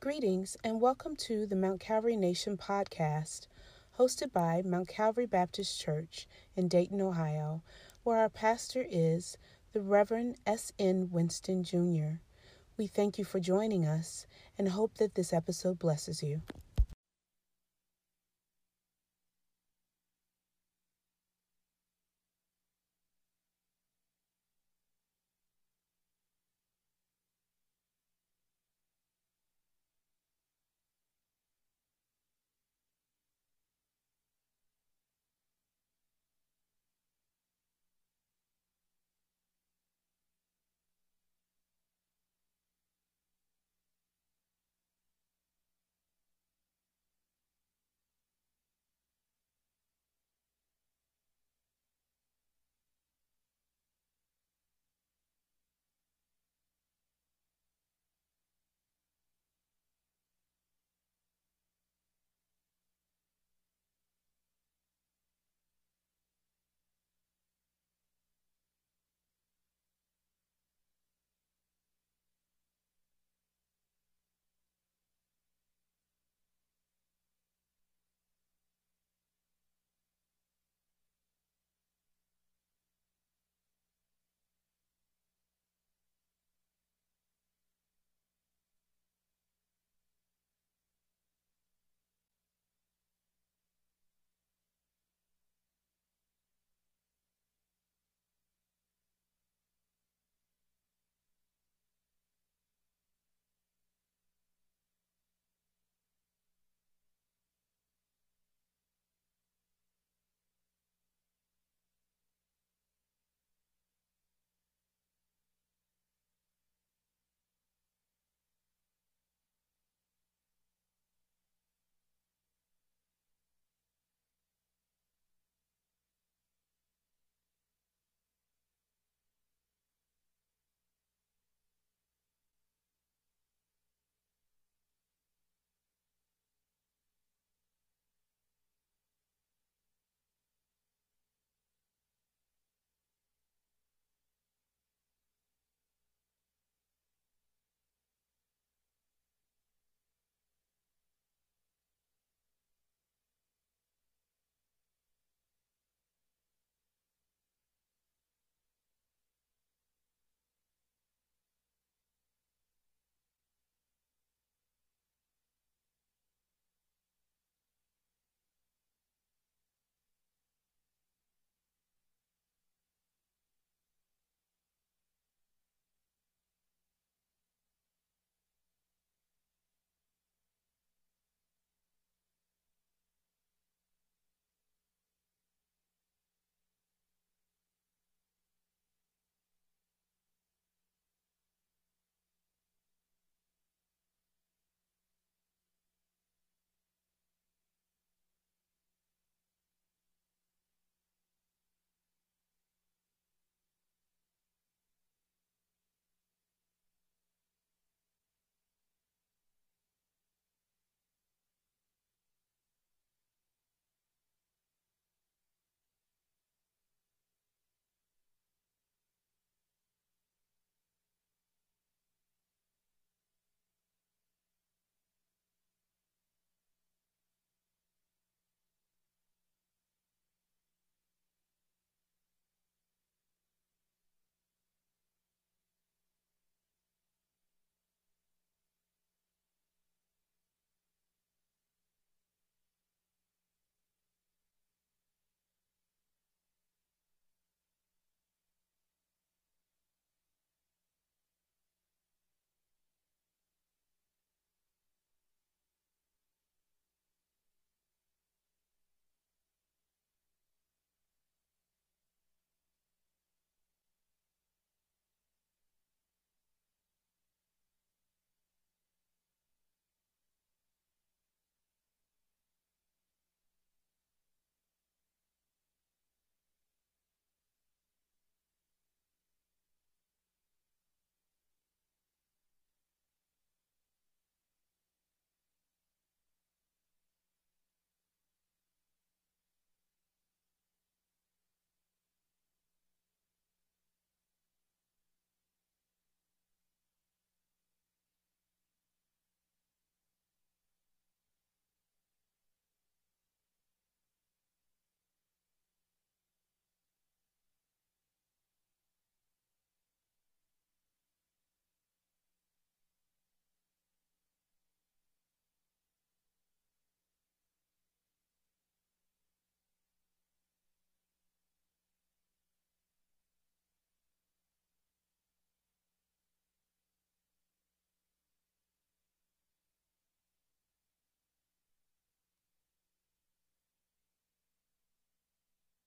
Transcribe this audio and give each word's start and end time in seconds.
Greetings 0.00 0.56
and 0.62 0.80
welcome 0.80 1.16
to 1.16 1.44
the 1.44 1.56
Mount 1.56 1.80
Calvary 1.80 2.14
Nation 2.14 2.56
podcast, 2.56 3.48
hosted 3.98 4.32
by 4.32 4.62
Mount 4.64 4.86
Calvary 4.86 5.26
Baptist 5.26 5.80
Church 5.80 6.28
in 6.54 6.68
Dayton, 6.68 7.00
Ohio, 7.00 7.64
where 8.04 8.18
our 8.18 8.28
pastor 8.28 8.86
is 8.88 9.36
the 9.72 9.80
Reverend 9.80 10.36
S. 10.46 10.72
N. 10.78 11.08
Winston 11.10 11.64
Jr. 11.64 12.20
We 12.76 12.86
thank 12.86 13.18
you 13.18 13.24
for 13.24 13.40
joining 13.40 13.86
us 13.86 14.28
and 14.56 14.68
hope 14.68 14.98
that 14.98 15.16
this 15.16 15.32
episode 15.32 15.80
blesses 15.80 16.22
you. 16.22 16.42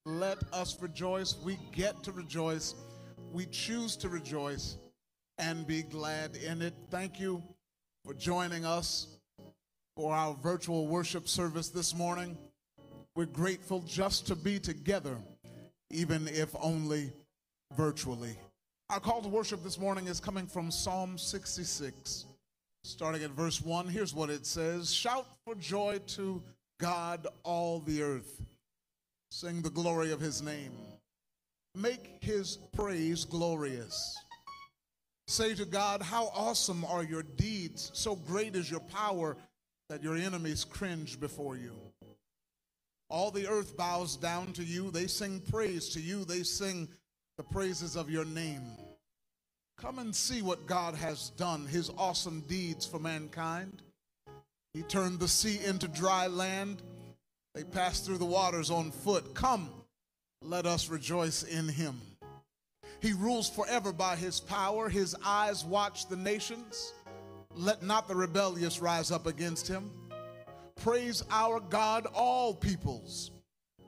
Let 0.06 0.40
us 0.52 0.82
rejoice. 0.82 1.36
We 1.44 1.60
get 1.72 2.02
to 2.04 2.12
rejoice. 2.12 2.74
We 3.32 3.46
choose 3.46 3.96
to 3.98 4.10
rejoice 4.10 4.78
and 5.38 5.68
be 5.68 5.84
glad 5.84 6.36
in 6.38 6.64
it. 6.64 6.74
Thank 6.90 7.20
you 7.20 7.44
for 8.04 8.16
joining 8.16 8.66
us 8.66 9.20
for 9.96 10.16
our 10.16 10.34
virtual 10.34 10.88
worship 10.88 11.28
service 11.28 11.70
this 11.70 11.96
morning. 11.96 12.36
We're 13.16 13.26
grateful 13.26 13.82
just 13.82 14.26
to 14.28 14.36
be 14.36 14.58
together, 14.58 15.18
even 15.92 16.28
if 16.28 16.56
only 16.60 17.14
virtually. 17.78 18.36
Our 18.90 19.00
call 19.00 19.22
to 19.22 19.30
worship 19.30 19.64
this 19.64 19.78
morning 19.78 20.08
is 20.08 20.20
coming 20.20 20.48
from 20.48 20.72
Psalm 20.72 21.16
66, 21.18 22.26
starting 22.84 23.24
at 23.24 23.32
verse 23.32 23.62
1. 23.62 23.88
Here's 23.88 24.16
what 24.16 24.32
it 24.32 24.48
says 24.48 24.92
Shout 24.92 25.28
for 25.46 25.54
joy 25.54 26.00
to 26.08 26.42
God, 26.80 27.28
all 27.44 27.82
the 27.82 28.02
earth. 28.02 28.42
Sing 29.32 29.62
the 29.62 29.70
glory 29.70 30.12
of 30.12 30.20
his 30.20 30.42
name. 30.42 30.74
Make 31.74 32.18
his 32.20 32.58
praise 32.74 33.24
glorious. 33.24 34.18
Say 35.26 35.56
to 35.56 35.64
God, 35.64 36.02
How 36.02 36.26
awesome 36.36 36.84
are 36.84 37.02
your 37.02 37.24
deeds! 37.24 37.92
So 37.94 38.14
great 38.14 38.58
is 38.58 38.70
your 38.70 38.82
power 38.82 39.38
that 39.88 40.04
your 40.04 40.18
enemies 40.18 40.66
cringe 40.66 41.18
before 41.18 41.56
you. 41.56 41.72
All 43.10 43.32
the 43.32 43.48
earth 43.48 43.78
bows 43.78 44.18
down 44.18 44.52
to 44.54 44.64
you. 44.64 44.92
They 44.92 45.08
sing 45.08 45.42
praise 45.50 45.88
to 45.90 46.02
you. 46.02 46.26
They 46.26 46.44
sing 46.44 46.90
the 47.38 47.44
praises 47.44 47.96
of 47.96 48.10
your 48.10 48.26
name. 48.26 48.64
Come 49.78 50.00
and 50.00 50.14
see 50.14 50.42
what 50.42 50.68
God 50.68 50.94
has 50.96 51.30
done, 51.32 51.66
his 51.66 51.90
awesome 51.98 52.42
deeds 52.50 52.86
for 52.86 53.00
mankind. 53.00 53.82
He 54.74 54.84
turned 54.84 55.20
the 55.22 55.28
sea 55.30 55.60
into 55.66 55.88
dry 55.88 56.28
land. 56.28 56.82
They 57.54 57.64
passed 57.64 58.06
through 58.06 58.18
the 58.18 58.26
waters 58.26 58.72
on 58.72 58.92
foot. 58.92 59.34
Come, 59.34 59.70
let 60.42 60.66
us 60.66 60.90
rejoice 60.90 61.44
in 61.44 61.68
him. 61.68 62.00
He 63.02 63.14
rules 63.14 63.50
forever 63.50 63.92
by 63.92 64.16
his 64.16 64.40
power. 64.40 64.88
His 64.88 65.16
eyes 65.26 65.66
watch 65.66 66.08
the 66.08 66.16
nations. 66.16 66.94
Let 67.54 67.84
not 67.84 68.08
the 68.08 68.16
rebellious 68.16 68.80
rise 68.80 69.12
up 69.12 69.28
against 69.28 69.68
him. 69.68 69.92
Praise 70.78 71.24
our 71.30 71.60
God, 71.60 72.08
all 72.14 72.54
peoples. 72.54 73.32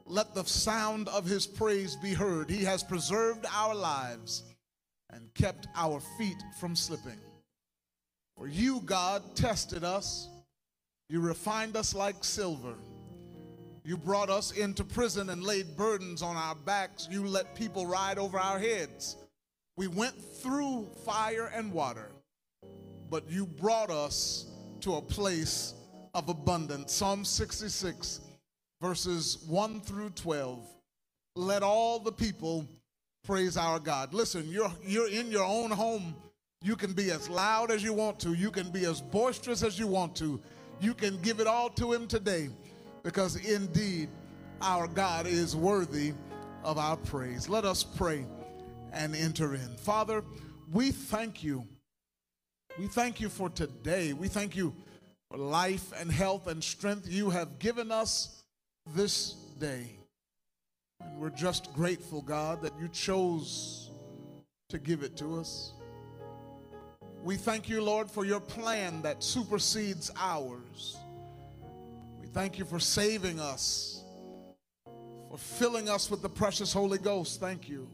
Let 0.05 0.35
the 0.35 0.43
sound 0.43 1.07
of 1.09 1.25
his 1.25 1.47
praise 1.47 1.95
be 1.95 2.13
heard. 2.13 2.49
He 2.49 2.63
has 2.65 2.83
preserved 2.83 3.45
our 3.53 3.73
lives 3.73 4.43
and 5.11 5.33
kept 5.33 5.67
our 5.75 6.01
feet 6.17 6.43
from 6.59 6.75
slipping. 6.75 7.19
For 8.37 8.47
you, 8.47 8.81
God, 8.81 9.35
tested 9.35 9.83
us. 9.83 10.27
You 11.07 11.21
refined 11.21 11.77
us 11.77 11.95
like 11.95 12.23
silver. 12.23 12.75
You 13.85 13.97
brought 13.97 14.29
us 14.29 14.51
into 14.51 14.85
prison 14.85 15.29
and 15.29 15.43
laid 15.43 15.75
burdens 15.75 16.21
on 16.21 16.37
our 16.37 16.55
backs. 16.55 17.09
You 17.11 17.27
let 17.27 17.53
people 17.53 17.85
ride 17.85 18.17
over 18.17 18.39
our 18.39 18.57
heads. 18.57 19.17
We 19.75 19.87
went 19.87 20.15
through 20.15 20.87
fire 21.05 21.51
and 21.53 21.73
water, 21.73 22.09
but 23.09 23.29
you 23.29 23.45
brought 23.45 23.89
us 23.89 24.45
to 24.81 24.95
a 24.95 25.01
place 25.01 25.73
of 26.13 26.29
abundance. 26.29 26.93
Psalm 26.93 27.25
66, 27.25 28.21
verses 28.81 29.39
1 29.47 29.81
through 29.81 30.11
12. 30.11 30.65
Let 31.35 31.61
all 31.61 31.99
the 31.99 32.11
people 32.11 32.65
praise 33.25 33.57
our 33.57 33.79
God. 33.79 34.13
Listen, 34.13 34.47
you're, 34.47 34.71
you're 34.85 35.09
in 35.09 35.29
your 35.29 35.45
own 35.45 35.71
home. 35.71 36.15
You 36.61 36.77
can 36.77 36.93
be 36.93 37.11
as 37.11 37.27
loud 37.27 37.69
as 37.69 37.83
you 37.83 37.91
want 37.91 38.17
to, 38.21 38.33
you 38.33 38.49
can 38.49 38.69
be 38.69 38.85
as 38.85 39.01
boisterous 39.01 39.61
as 39.61 39.77
you 39.77 39.87
want 39.87 40.15
to. 40.17 40.39
You 40.79 40.93
can 40.93 41.17
give 41.21 41.41
it 41.41 41.47
all 41.47 41.69
to 41.71 41.91
Him 41.91 42.07
today 42.07 42.49
because 43.03 43.35
indeed 43.35 44.09
our 44.61 44.87
God 44.87 45.27
is 45.27 45.55
worthy 45.55 46.13
of 46.63 46.77
our 46.77 46.97
praise. 46.97 47.49
Let 47.49 47.65
us 47.65 47.83
pray 47.83 48.25
and 48.93 49.15
enter 49.15 49.55
in. 49.55 49.75
Father, 49.77 50.23
we 50.71 50.91
thank 50.91 51.43
you. 51.43 51.67
We 52.79 52.87
thank 52.87 53.19
you 53.19 53.29
for 53.29 53.49
today. 53.49 54.13
We 54.13 54.27
thank 54.27 54.55
you 54.55 54.73
for 55.29 55.37
life 55.37 55.91
and 55.99 56.11
health 56.11 56.47
and 56.47 56.63
strength 56.63 57.07
you 57.07 57.29
have 57.29 57.59
given 57.59 57.91
us 57.91 58.43
this 58.95 59.33
day. 59.59 59.99
And 61.01 61.19
we're 61.19 61.29
just 61.29 61.73
grateful, 61.73 62.21
God, 62.21 62.61
that 62.61 62.73
you 62.79 62.87
chose 62.87 63.91
to 64.69 64.79
give 64.79 65.03
it 65.03 65.17
to 65.17 65.39
us. 65.39 65.73
We 67.23 67.35
thank 67.35 67.69
you, 67.69 67.81
Lord, 67.81 68.09
for 68.09 68.25
your 68.25 68.39
plan 68.39 69.01
that 69.01 69.23
supersedes 69.23 70.09
ours. 70.17 70.97
Thank 72.33 72.57
you 72.57 72.65
for 72.65 72.79
saving 72.79 73.39
us, 73.39 74.03
for 75.29 75.37
filling 75.37 75.87
us 75.87 76.09
with 76.09 76.23
the 76.23 76.29
precious 76.29 76.73
Holy 76.73 76.97
Ghost. 76.97 77.39
Thank 77.39 77.69
you. 77.69 77.87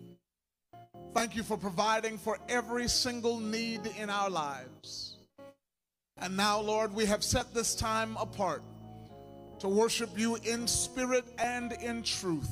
Thank 1.13 1.36
you 1.36 1.44
for 1.44 1.57
providing 1.57 2.18
for 2.18 2.38
every 2.47 2.88
single 2.88 3.38
need 3.38 3.81
in 4.00 4.09
our 4.09 4.30
lives. 4.30 5.18
And 6.18 6.38
now, 6.38 6.62
Lord, 6.62 6.94
we 6.94 7.06
have 7.06 7.21
set 7.21 7.53
this 7.53 7.75
time 7.75 8.15
apart 8.15 8.63
to 9.59 9.68
worship 9.68 10.18
you 10.18 10.36
in 10.38 10.68
spirit 10.68 11.25
and 11.38 11.74
in 11.74 12.01
truth, 12.01 12.50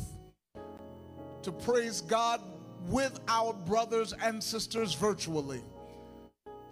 to 1.43 1.53
praise 1.53 2.01
God 2.01 2.41
with 2.89 3.17
our 3.29 3.53
brothers 3.53 4.13
and 4.21 4.43
sisters 4.43 4.93
virtually, 4.93 5.61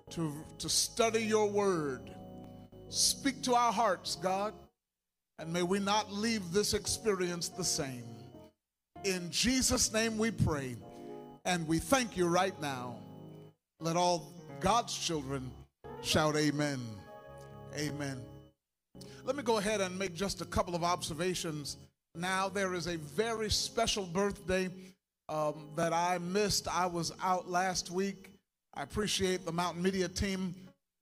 to, 0.09 0.33
to 0.57 0.67
study 0.67 1.23
your 1.23 1.49
word. 1.49 2.11
Speak 2.89 3.41
to 3.43 3.55
our 3.55 3.71
hearts, 3.71 4.17
God. 4.17 4.53
And 5.39 5.51
may 5.51 5.63
we 5.63 5.79
not 5.79 6.11
leave 6.11 6.51
this 6.51 6.73
experience 6.73 7.49
the 7.49 7.63
same. 7.63 8.03
In 9.03 9.29
Jesus' 9.29 9.91
name 9.91 10.17
we 10.17 10.31
pray. 10.31 10.75
And 11.43 11.67
we 11.67 11.77
thank 11.79 12.17
you 12.17 12.27
right 12.27 12.59
now. 12.61 12.97
Let 13.79 13.97
all 13.97 14.33
God's 14.59 14.97
children 14.97 15.51
shout 16.01 16.35
amen. 16.35 16.79
Amen. 17.77 18.21
Let 19.23 19.35
me 19.35 19.43
go 19.43 19.57
ahead 19.57 19.81
and 19.81 19.97
make 19.97 20.13
just 20.13 20.41
a 20.41 20.45
couple 20.45 20.75
of 20.75 20.83
observations. 20.83 21.77
Now, 22.15 22.47
there 22.47 22.73
is 22.73 22.87
a 22.87 22.97
very 22.97 23.49
special 23.49 24.05
birthday 24.05 24.69
um, 25.27 25.67
that 25.75 25.91
I 25.91 26.17
missed. 26.19 26.67
I 26.67 26.85
was 26.85 27.11
out 27.21 27.49
last 27.49 27.91
week. 27.91 28.31
I 28.73 28.83
appreciate 28.83 29.45
the 29.45 29.51
Mountain 29.51 29.83
Media 29.83 30.07
team 30.07 30.55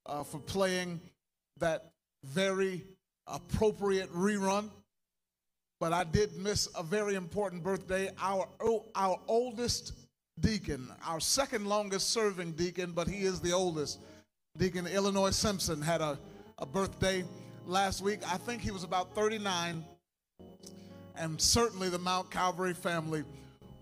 uh, 0.05 0.23
for 0.23 0.39
playing 0.39 0.99
that 1.59 1.91
very 2.25 2.83
appropriate 3.27 4.11
rerun, 4.13 4.69
but 5.79 5.93
I 5.93 6.03
did 6.03 6.35
miss 6.37 6.67
a 6.77 6.83
very 6.83 7.15
important 7.15 7.63
birthday. 7.63 8.09
Our, 8.19 8.47
our 8.95 9.19
oldest 9.27 9.93
deacon, 10.39 10.89
our 11.05 11.19
second 11.19 11.67
longest 11.67 12.09
serving 12.11 12.53
deacon, 12.53 12.91
but 12.91 13.07
he 13.07 13.23
is 13.23 13.39
the 13.39 13.51
oldest, 13.51 13.99
Deacon 14.57 14.87
Illinois 14.87 15.31
Simpson, 15.31 15.81
had 15.81 16.01
a, 16.01 16.19
a 16.59 16.65
birthday 16.65 17.23
last 17.65 18.01
week. 18.01 18.19
I 18.31 18.37
think 18.37 18.61
he 18.61 18.71
was 18.71 18.83
about 18.83 19.15
39, 19.15 19.83
and 21.15 21.41
certainly 21.41 21.89
the 21.89 21.99
Mount 21.99 22.29
Calvary 22.29 22.73
family 22.73 23.23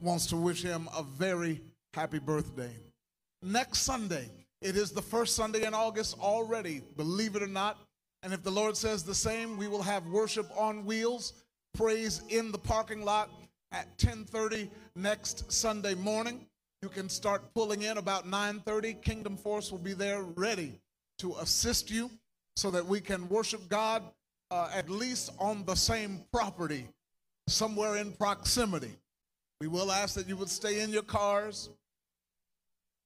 wants 0.02 0.26
to 0.28 0.38
wish 0.38 0.62
him 0.62 0.90
a 0.96 1.04
very 1.04 1.62
happy 1.94 2.20
birthday. 2.20 2.72
Next 3.44 3.80
Sunday, 3.80 4.30
it 4.62 4.76
is 4.76 4.92
the 4.92 5.02
first 5.02 5.36
Sunday 5.36 5.66
in 5.66 5.74
August 5.74 6.18
already, 6.20 6.82
believe 6.96 7.36
it 7.36 7.44
or 7.44 7.48
not. 7.48 7.78
And 8.24 8.34
if 8.34 8.44
the 8.44 8.52
Lord 8.52 8.78
says 8.78 9.04
the 9.04 9.16
same, 9.16 9.58
we 9.58 9.68
will 9.68 9.82
have 9.82 10.06
worship 10.08 10.50
on 10.56 10.86
wheels, 10.86 11.34
praise 11.74 12.22
in 12.30 12.52
the 12.52 12.58
parking 12.58 13.04
lot 13.04 13.30
at 13.72 13.98
10:30 13.98 14.70
next 14.96 15.52
Sunday 15.52 15.96
morning. 15.96 16.46
You 16.82 16.90
can 16.90 17.10
start 17.10 17.54
pulling 17.54 17.82
in 17.84 17.98
about 17.98 18.26
9:30. 18.28 18.94
Kingdom 19.02 19.38
Force 19.38 19.72
will 19.72 19.80
be 19.80 19.94
there 19.94 20.24
ready 20.24 20.80
to 21.20 21.36
assist 21.38 21.90
you 21.90 22.12
so 22.56 22.70
that 22.72 22.86
we 22.86 23.00
can 23.02 23.28
worship 23.30 23.68
God 23.70 24.04
uh, 24.52 24.70
at 24.74 24.90
least 24.90 25.32
on 25.40 25.64
the 25.66 25.76
same 25.76 26.24
property, 26.32 26.88
somewhere 27.48 27.98
in 27.98 28.12
proximity. 28.14 28.94
We 29.62 29.68
will 29.68 29.92
ask 29.92 30.16
that 30.16 30.28
you 30.28 30.36
would 30.38 30.50
stay 30.50 30.82
in 30.82 30.90
your 30.90 31.04
cars, 31.04 31.70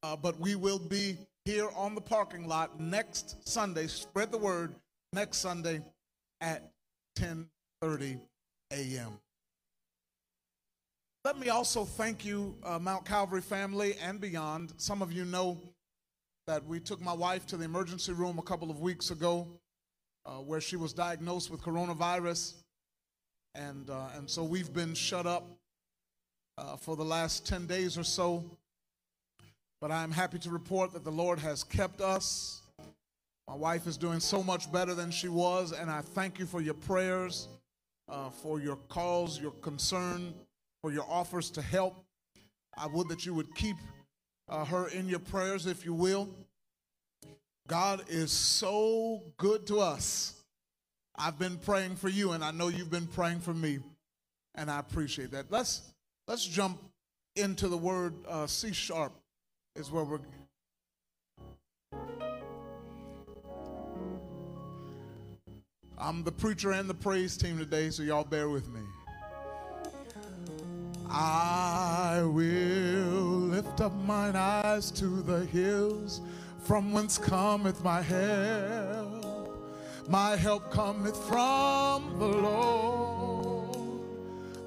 uh, 0.03 0.15
but 0.15 0.39
we 0.39 0.55
will 0.55 0.79
be 0.79 1.17
here 1.45 1.69
on 1.75 1.93
the 1.93 2.01
parking 2.01 2.47
lot 2.47 2.79
next 2.79 3.47
Sunday. 3.47 3.87
Spread 3.87 4.31
the 4.31 4.37
word 4.37 4.73
next 5.15 5.37
Sunday 5.37 5.81
at 6.41 6.73
10:30 7.17 8.19
a.m. 8.71 9.17
Let 11.23 11.39
me 11.39 11.47
also 11.47 11.85
thank 11.85 12.25
you, 12.25 12.55
uh, 12.63 12.77
Mount 12.79 13.05
Calvary 13.05 13.41
family 13.41 13.95
and 14.03 14.19
beyond. 14.19 14.73
Some 14.77 15.01
of 15.01 15.13
you 15.13 15.23
know 15.23 15.57
that 16.47 16.65
we 16.65 16.81
took 16.81 17.01
my 17.01 17.13
wife 17.13 17.47
to 17.47 17.57
the 17.57 17.63
emergency 17.63 18.11
room 18.11 18.37
a 18.37 18.43
couple 18.43 18.69
of 18.69 18.81
weeks 18.81 19.09
ago, 19.09 19.47
uh, 20.25 20.31
where 20.33 20.59
she 20.59 20.75
was 20.75 20.91
diagnosed 20.91 21.49
with 21.49 21.61
coronavirus, 21.61 22.55
and 23.55 23.89
uh, 23.89 24.09
and 24.17 24.29
so 24.29 24.43
we've 24.43 24.73
been 24.73 24.93
shut 24.93 25.25
up 25.25 25.47
uh, 26.57 26.75
for 26.75 26.97
the 26.97 27.05
last 27.05 27.47
10 27.47 27.67
days 27.67 27.97
or 27.97 28.03
so. 28.03 28.43
But 29.79 29.91
I'm 29.91 30.11
happy 30.11 30.39
to 30.39 30.49
report 30.49 30.91
that 30.91 31.05
the 31.05 31.11
Lord 31.11 31.39
has 31.39 31.63
kept 31.63 32.01
us 32.01 32.61
my 33.47 33.55
wife 33.55 33.87
is 33.87 33.97
doing 33.97 34.19
so 34.19 34.41
much 34.43 34.71
better 34.71 34.95
than 34.95 35.11
she 35.11 35.27
was, 35.27 35.71
and 35.71 35.89
I 35.89 36.01
thank 36.01 36.39
you 36.39 36.45
for 36.45 36.61
your 36.61 36.73
prayers, 36.73 37.47
uh, 38.09 38.29
for 38.29 38.59
your 38.59 38.77
calls, 38.87 39.39
your 39.39 39.51
concern 39.51 40.33
for 40.85 40.91
your 40.91 41.05
offers 41.09 41.49
to 41.49 41.63
help. 41.63 42.05
I 42.77 42.85
would 42.85 43.09
that 43.09 43.25
you 43.25 43.33
would 43.33 43.55
keep 43.55 43.75
uh, 44.47 44.65
her 44.65 44.87
in 44.89 45.09
your 45.09 45.17
prayers, 45.17 45.65
if 45.65 45.83
you 45.83 45.95
will. 45.95 46.29
God 47.67 48.03
is 48.07 48.31
so 48.31 49.23
good 49.37 49.65
to 49.65 49.79
us. 49.79 50.43
I've 51.15 51.39
been 51.39 51.57
praying 51.57 51.95
for 51.95 52.07
you, 52.07 52.33
and 52.33 52.43
I 52.43 52.51
know 52.51 52.67
you've 52.67 52.91
been 52.91 53.07
praying 53.07 53.39
for 53.39 53.51
me, 53.51 53.79
and 54.53 54.69
I 54.69 54.77
appreciate 54.77 55.31
that. 55.31 55.49
Let's 55.49 55.81
let's 56.27 56.45
jump 56.45 56.79
into 57.35 57.67
the 57.67 57.77
word 57.77 58.13
uh, 58.27 58.45
C 58.45 58.71
sharp 58.71 59.13
is 59.75 59.89
where 59.89 60.03
we're. 60.03 60.19
I'm 65.97 66.23
the 66.23 66.31
preacher 66.31 66.71
and 66.71 66.89
the 66.89 66.93
praise 66.93 67.37
team 67.37 67.57
today, 67.57 67.89
so 67.89 68.03
y'all 68.03 68.25
bear 68.25 68.49
with 68.49 68.67
me. 68.69 68.81
I 71.09 72.21
will 72.23 73.49
lift 73.51 73.79
up 73.79 73.95
mine 74.05 74.35
eyes 74.35 74.91
to 74.91 75.21
the 75.21 75.45
hills 75.45 76.19
from 76.59 76.91
whence 76.91 77.17
cometh 77.17 77.81
my 77.83 78.01
help. 78.01 79.57
My 80.09 80.35
help 80.35 80.69
cometh 80.69 81.15
from 81.25 82.19
the 82.19 82.27
Lord, 82.27 83.77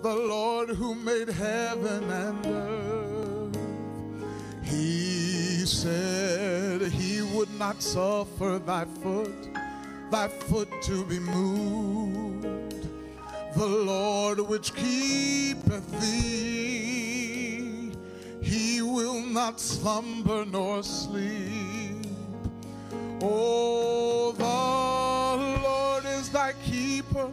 the 0.03 0.15
Lord 0.15 0.71
who 0.71 0.95
made 0.95 1.29
heaven 1.29 2.11
and 2.11 2.47
earth. 2.47 3.59
He 4.65 5.67
said 5.67 6.81
he 6.83 7.21
would 7.23 7.53
not 7.59 7.83
suffer 7.83 8.59
thy 8.59 8.85
foot, 8.85 9.49
thy 10.11 10.29
foot 10.29 10.69
to 10.83 11.05
be 11.05 11.19
moved. 11.19 12.47
The 13.55 13.67
Lord 13.67 14.41
which 14.41 14.75
keepeth 14.75 16.00
thee, 16.00 17.93
he 18.41 18.83
will 18.83 19.21
not 19.21 19.59
slumber 19.61 20.45
nor 20.45 20.83
sleep. 20.83 22.07
Oh, 23.21 24.33
the 24.33 24.45
Lord 25.62 26.05
is 26.07 26.31
thy 26.31 26.53
keeper, 26.65 27.31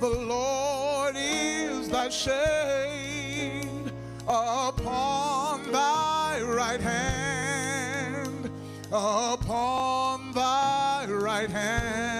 the 0.00 0.08
Lord 0.08 1.14
is 1.16 1.88
thy 1.88 2.08
shade 2.08 3.92
upon 4.26 5.70
thy 5.70 6.42
right 6.42 6.80
hand, 6.80 8.50
upon 8.90 10.32
thy 10.32 11.06
right 11.08 11.48
hand. 11.48 12.17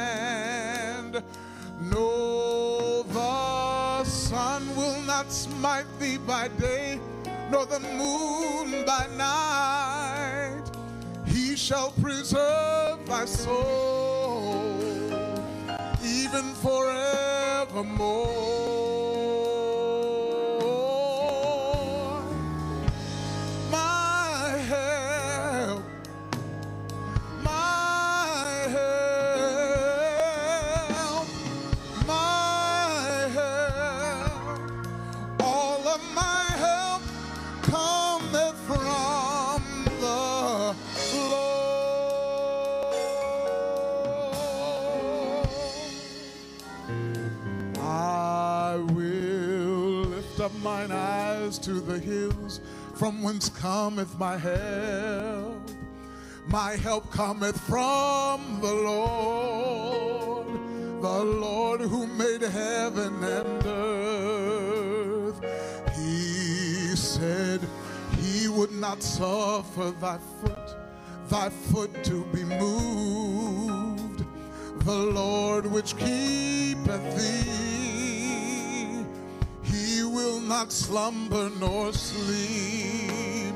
Sun 4.59 4.77
will 4.77 5.01
not 5.03 5.31
smite 5.31 5.87
thee 5.99 6.19
by 6.19 6.49
day, 6.49 6.99
nor 7.51 7.67
the 7.67 7.81
moon 7.81 8.85
by 8.85 9.07
night. 9.17 10.63
He 11.27 11.57
shall 11.57 11.93
preserve 11.93 13.07
thy 13.07 13.25
soul, 13.25 14.65
even 16.05 16.55
forevermore. 16.65 18.58
To 51.69 51.81
the 51.81 51.99
hills, 51.99 52.61
from 52.95 53.23
whence 53.23 53.51
cometh 53.51 54.19
my 54.19 54.39
help. 54.39 55.71
My 56.47 56.77
help 56.77 57.11
cometh 57.11 57.61
from 57.61 58.41
the 58.63 58.73
Lord, 58.73 60.47
the 61.03 61.25
Lord 61.25 61.83
who 61.83 62.07
made 62.07 62.41
heaven 62.41 63.23
and 63.23 63.67
earth. 63.67 65.39
He 65.95 66.97
said 66.97 67.61
he 68.17 68.49
would 68.49 68.73
not 68.73 69.03
suffer 69.03 69.91
thy 70.01 70.17
foot, 70.41 70.75
thy 71.29 71.51
foot 71.51 72.03
to 72.05 72.25
be 72.33 72.45
moved. 72.45 74.25
The 74.87 74.97
Lord 74.97 75.67
which 75.67 75.99
keepeth 75.99 77.05
thee, 77.19 77.98
not 80.49 80.73
slumber 80.73 81.51
nor 81.61 81.93
sleep. 81.93 83.55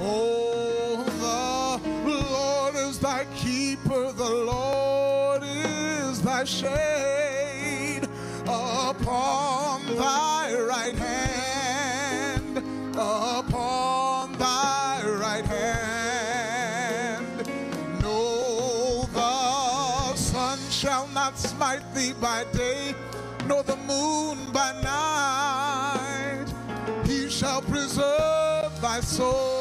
Oh, 0.00 1.04
the 1.20 2.10
Lord 2.10 2.74
is 2.76 2.98
thy 2.98 3.26
keeper, 3.36 4.10
the 4.10 4.24
Lord 4.24 5.42
is 5.44 6.22
thy 6.22 6.44
shade 6.44 8.08
upon 8.44 9.84
thy 9.96 10.54
right 10.54 10.94
hand, 10.94 12.58
upon 12.94 14.32
thy 14.38 15.02
right 15.04 15.44
hand. 15.44 17.36
No, 18.00 19.06
the 19.12 20.14
sun 20.16 20.58
shall 20.70 21.06
not 21.08 21.38
smite 21.38 21.84
thee 21.94 22.14
by 22.18 22.44
day, 22.54 22.94
nor 23.46 23.62
the 23.62 23.76
moon 23.76 24.38
by 24.54 24.72
night. 24.82 25.13
Shall 27.34 27.62
preserve 27.62 28.80
thy 28.80 29.00
soul, 29.00 29.53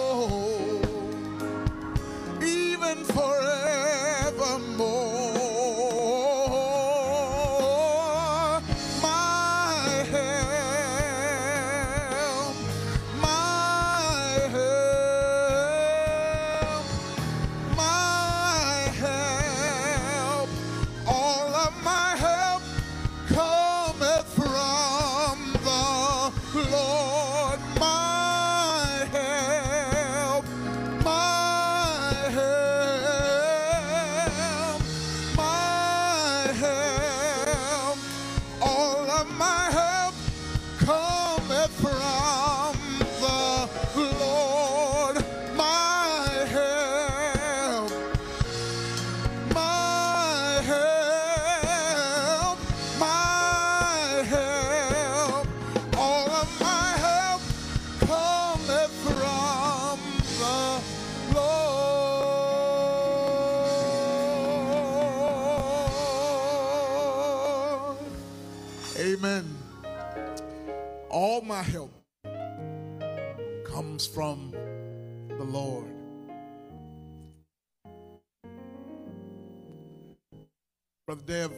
Brother 81.05 81.24
Dev, 81.25 81.51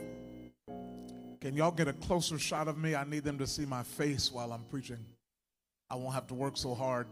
can 1.39 1.55
y'all 1.55 1.69
get 1.69 1.87
a 1.87 1.93
closer 1.93 2.39
shot 2.39 2.67
of 2.67 2.79
me? 2.79 2.95
I 2.95 3.03
need 3.03 3.23
them 3.23 3.37
to 3.37 3.45
see 3.45 3.65
my 3.65 3.83
face 3.83 4.31
while 4.31 4.51
I'm 4.51 4.63
preaching. 4.63 5.05
I 5.89 5.95
won't 5.95 6.15
have 6.15 6.25
to 6.27 6.33
work 6.33 6.57
so 6.57 6.73
hard 6.73 7.05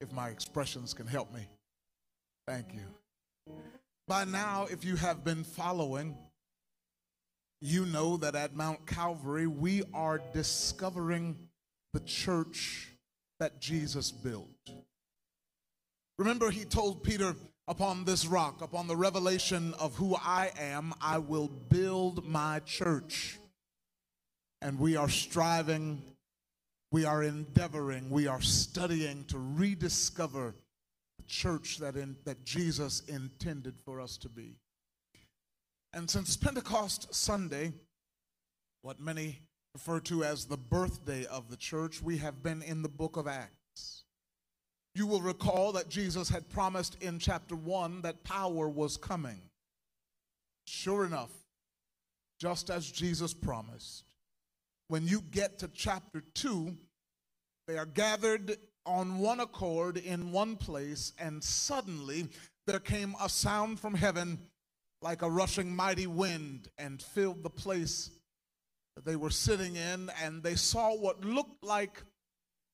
if 0.00 0.12
my 0.12 0.28
expressions 0.28 0.94
can 0.94 1.08
help 1.08 1.34
me. 1.34 1.40
Thank 2.46 2.66
you. 2.74 3.54
By 4.06 4.24
now, 4.24 4.68
if 4.70 4.84
you 4.84 4.94
have 4.96 5.24
been 5.24 5.42
following, 5.42 6.16
you 7.60 7.86
know 7.86 8.18
that 8.18 8.36
at 8.36 8.54
Mount 8.54 8.86
Calvary 8.86 9.48
we 9.48 9.82
are 9.92 10.20
discovering 10.32 11.36
the 11.92 12.00
church 12.00 12.90
that 13.40 13.60
Jesus 13.60 14.12
built. 14.12 14.48
Remember, 16.18 16.50
he 16.50 16.64
told 16.64 17.02
Peter, 17.02 17.34
Upon 17.66 18.04
this 18.04 18.26
rock, 18.26 18.60
upon 18.60 18.88
the 18.88 18.96
revelation 18.96 19.72
of 19.74 19.94
who 19.94 20.14
I 20.16 20.52
am, 20.58 20.92
I 21.00 21.18
will 21.18 21.48
build 21.48 22.26
my 22.26 22.60
church. 22.60 23.38
And 24.60 24.78
we 24.78 24.96
are 24.96 25.08
striving, 25.08 26.02
we 26.92 27.06
are 27.06 27.22
endeavoring, 27.22 28.10
we 28.10 28.26
are 28.26 28.42
studying 28.42 29.24
to 29.26 29.38
rediscover 29.38 30.54
the 31.18 31.24
church 31.24 31.78
that, 31.78 31.96
in, 31.96 32.16
that 32.24 32.44
Jesus 32.44 33.00
intended 33.08 33.80
for 33.82 33.98
us 33.98 34.18
to 34.18 34.28
be. 34.28 34.56
And 35.94 36.10
since 36.10 36.36
Pentecost 36.36 37.14
Sunday, 37.14 37.72
what 38.82 39.00
many 39.00 39.40
refer 39.74 40.00
to 40.00 40.22
as 40.22 40.44
the 40.44 40.56
birthday 40.56 41.24
of 41.26 41.50
the 41.50 41.56
church, 41.56 42.02
we 42.02 42.18
have 42.18 42.42
been 42.42 42.62
in 42.62 42.82
the 42.82 42.88
book 42.88 43.16
of 43.16 43.26
Acts. 43.26 44.03
You 44.94 45.06
will 45.06 45.20
recall 45.20 45.72
that 45.72 45.88
Jesus 45.88 46.28
had 46.28 46.48
promised 46.48 47.02
in 47.02 47.18
chapter 47.18 47.56
1 47.56 48.02
that 48.02 48.22
power 48.22 48.68
was 48.68 48.96
coming. 48.96 49.40
Sure 50.66 51.04
enough, 51.04 51.32
just 52.40 52.70
as 52.70 52.90
Jesus 52.90 53.34
promised, 53.34 54.04
when 54.88 55.06
you 55.06 55.20
get 55.20 55.58
to 55.58 55.68
chapter 55.68 56.22
2, 56.34 56.76
they 57.66 57.76
are 57.76 57.86
gathered 57.86 58.56
on 58.86 59.18
one 59.18 59.40
accord 59.40 59.96
in 59.96 60.30
one 60.30 60.56
place, 60.56 61.12
and 61.18 61.42
suddenly 61.42 62.28
there 62.66 62.80
came 62.80 63.16
a 63.20 63.28
sound 63.28 63.80
from 63.80 63.94
heaven 63.94 64.38
like 65.02 65.22
a 65.22 65.30
rushing 65.30 65.74
mighty 65.74 66.06
wind 66.06 66.68
and 66.78 67.02
filled 67.02 67.42
the 67.42 67.50
place 67.50 68.10
that 68.94 69.04
they 69.04 69.16
were 69.16 69.30
sitting 69.30 69.76
in, 69.76 70.10
and 70.22 70.42
they 70.42 70.54
saw 70.54 70.94
what 70.94 71.24
looked 71.24 71.64
like 71.64 72.02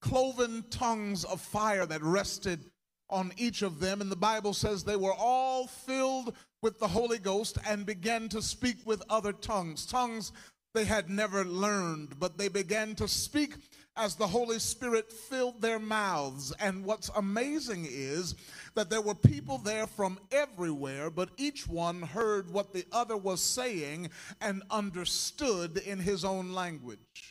cloven 0.00 0.64
tongues 0.70 1.24
of 1.24 1.40
fire 1.40 1.86
that 1.86 2.02
rested 2.02 2.64
on 3.08 3.32
each 3.36 3.62
of 3.62 3.80
them. 3.80 4.00
And 4.00 4.10
the 4.10 4.16
Bible 4.16 4.54
says 4.54 4.84
they 4.84 4.96
were 4.96 5.14
all 5.14 5.66
filled 5.66 6.34
with 6.62 6.78
the 6.78 6.88
Holy 6.88 7.18
Ghost 7.18 7.58
and 7.66 7.86
began 7.86 8.28
to 8.30 8.42
speak 8.42 8.76
with 8.84 9.02
other 9.08 9.32
tongues, 9.32 9.86
tongues 9.86 10.32
they 10.72 10.84
had 10.84 11.10
never 11.10 11.44
learned, 11.44 12.20
but 12.20 12.38
they 12.38 12.48
began 12.48 12.94
to 12.96 13.08
speak 13.08 13.54
as 13.96 14.14
the 14.14 14.26
Holy 14.26 14.58
Spirit 14.58 15.12
filled 15.12 15.60
their 15.60 15.80
mouths. 15.80 16.52
And 16.60 16.84
what's 16.84 17.10
amazing 17.16 17.86
is 17.90 18.36
that 18.74 18.88
there 18.88 19.00
were 19.00 19.16
people 19.16 19.58
there 19.58 19.86
from 19.86 20.18
everywhere, 20.30 21.10
but 21.10 21.30
each 21.36 21.66
one 21.66 22.02
heard 22.02 22.50
what 22.50 22.72
the 22.72 22.86
other 22.92 23.16
was 23.16 23.40
saying 23.40 24.10
and 24.40 24.62
understood 24.70 25.78
in 25.78 25.98
his 25.98 26.24
own 26.24 26.52
language. 26.52 27.29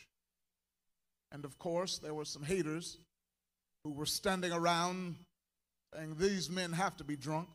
And 1.32 1.46
of 1.46 1.58
course, 1.60 2.00
there 2.00 2.13
were 2.13 2.26
some 2.26 2.44
haters 2.44 2.98
who 3.84 3.92
were 3.92 4.06
standing 4.06 4.52
around 4.52 5.15
saying, 5.94 6.15
These 6.18 6.50
men 6.50 6.74
have 6.74 6.98
to 6.98 7.04
be 7.04 7.15
drunk. 7.15 7.50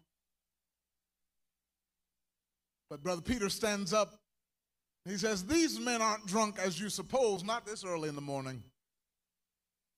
But 2.90 3.02
Brother 3.02 3.22
Peter 3.22 3.48
stands 3.48 3.92
up. 3.92 4.14
He 5.04 5.16
says, 5.16 5.44
These 5.44 5.80
men 5.80 6.00
aren't 6.00 6.26
drunk 6.26 6.58
as 6.58 6.80
you 6.80 6.88
suppose, 6.88 7.44
not 7.44 7.66
this 7.66 7.84
early 7.84 8.08
in 8.08 8.14
the 8.14 8.20
morning. 8.20 8.62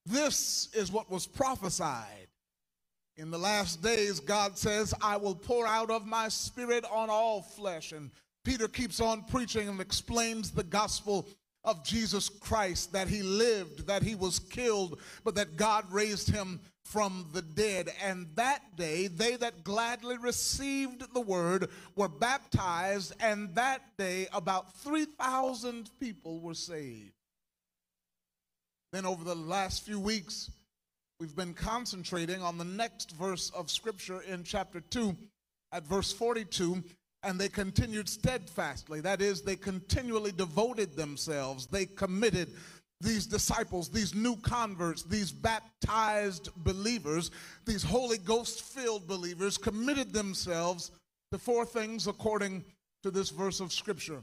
This 0.05 0.69
is 0.73 0.93
what 0.93 1.11
was 1.11 1.27
prophesied. 1.27 2.29
In 3.17 3.31
the 3.31 3.39
last 3.39 3.83
days, 3.83 4.21
God 4.21 4.59
says, 4.59 4.95
I 5.03 5.17
will 5.17 5.35
pour 5.35 5.67
out 5.67 5.91
of 5.91 6.07
my 6.07 6.29
spirit 6.29 6.85
on 6.91 7.09
all 7.09 7.41
flesh. 7.43 7.93
And 7.93 8.11
Peter 8.45 8.69
keeps 8.69 9.01
on 9.01 9.23
preaching 9.23 9.69
and 9.69 9.81
explains 9.81 10.51
the 10.51 10.63
gospel 10.63 11.27
of 11.67 11.85
Jesus 11.85 12.29
Christ 12.29 12.93
that 12.93 13.09
he 13.09 13.23
lived, 13.23 13.89
that 13.89 14.03
he 14.03 14.15
was 14.15 14.39
killed, 14.39 15.01
but 15.25 15.35
that 15.35 15.57
God 15.57 15.85
raised 15.93 16.31
him 16.31 16.61
from 16.85 17.27
the 17.33 17.43
dead. 17.43 17.91
And 18.03 18.29
that 18.37 18.77
day, 18.77 19.09
they 19.09 19.37
that 19.37 19.65
gladly 19.65 20.17
received 20.17 21.13
the 21.13 21.21
word 21.21 21.69
were 21.97 22.09
baptized, 22.09 23.13
and 23.21 23.55
that 23.57 23.83
day, 23.99 24.29
about 24.33 24.73
3,000 24.77 25.91
people 26.01 26.41
were 26.41 26.55
saved. 26.55 27.13
Then, 28.93 29.05
over 29.05 29.25
the 29.25 29.35
last 29.35 29.85
few 29.85 29.99
weeks, 29.99 30.51
we've 31.19 31.35
been 31.35 31.55
concentrating 31.55 32.41
on 32.41 32.57
the 32.57 32.65
next 32.65 33.11
verse 33.11 33.51
of 33.51 33.71
Scripture 33.71 34.23
in 34.23 34.45
chapter 34.45 34.81
2 34.81 35.17
at 35.73 35.85
verse 35.85 36.13
42. 36.13 36.85
And 37.27 37.41
they 37.41 37.49
continued 37.49 38.09
steadfastly. 38.09 39.01
That 39.01 39.21
is, 39.21 39.43
they 39.43 39.57
continually 39.57 40.31
devoted 40.31 40.95
themselves. 40.95 41.67
They 41.67 41.85
committed 41.85 42.53
these 43.01 43.27
disciples, 43.27 43.91
these 43.91 44.15
new 44.15 44.37
converts, 44.37 45.03
these 45.03 45.33
baptized 45.33 46.51
believers, 46.57 47.31
these 47.67 47.83
Holy 47.83 48.19
Ghost 48.19 48.63
filled 48.63 49.07
believers 49.07 49.59
committed 49.59 50.13
themselves 50.13 50.93
to 51.33 51.39
four 51.39 51.67
things 51.67 52.07
according 52.07 52.65
to 53.03 53.11
this 53.11 53.31
verse 53.31 53.61
of 53.61 53.73
Scripture. 53.73 54.23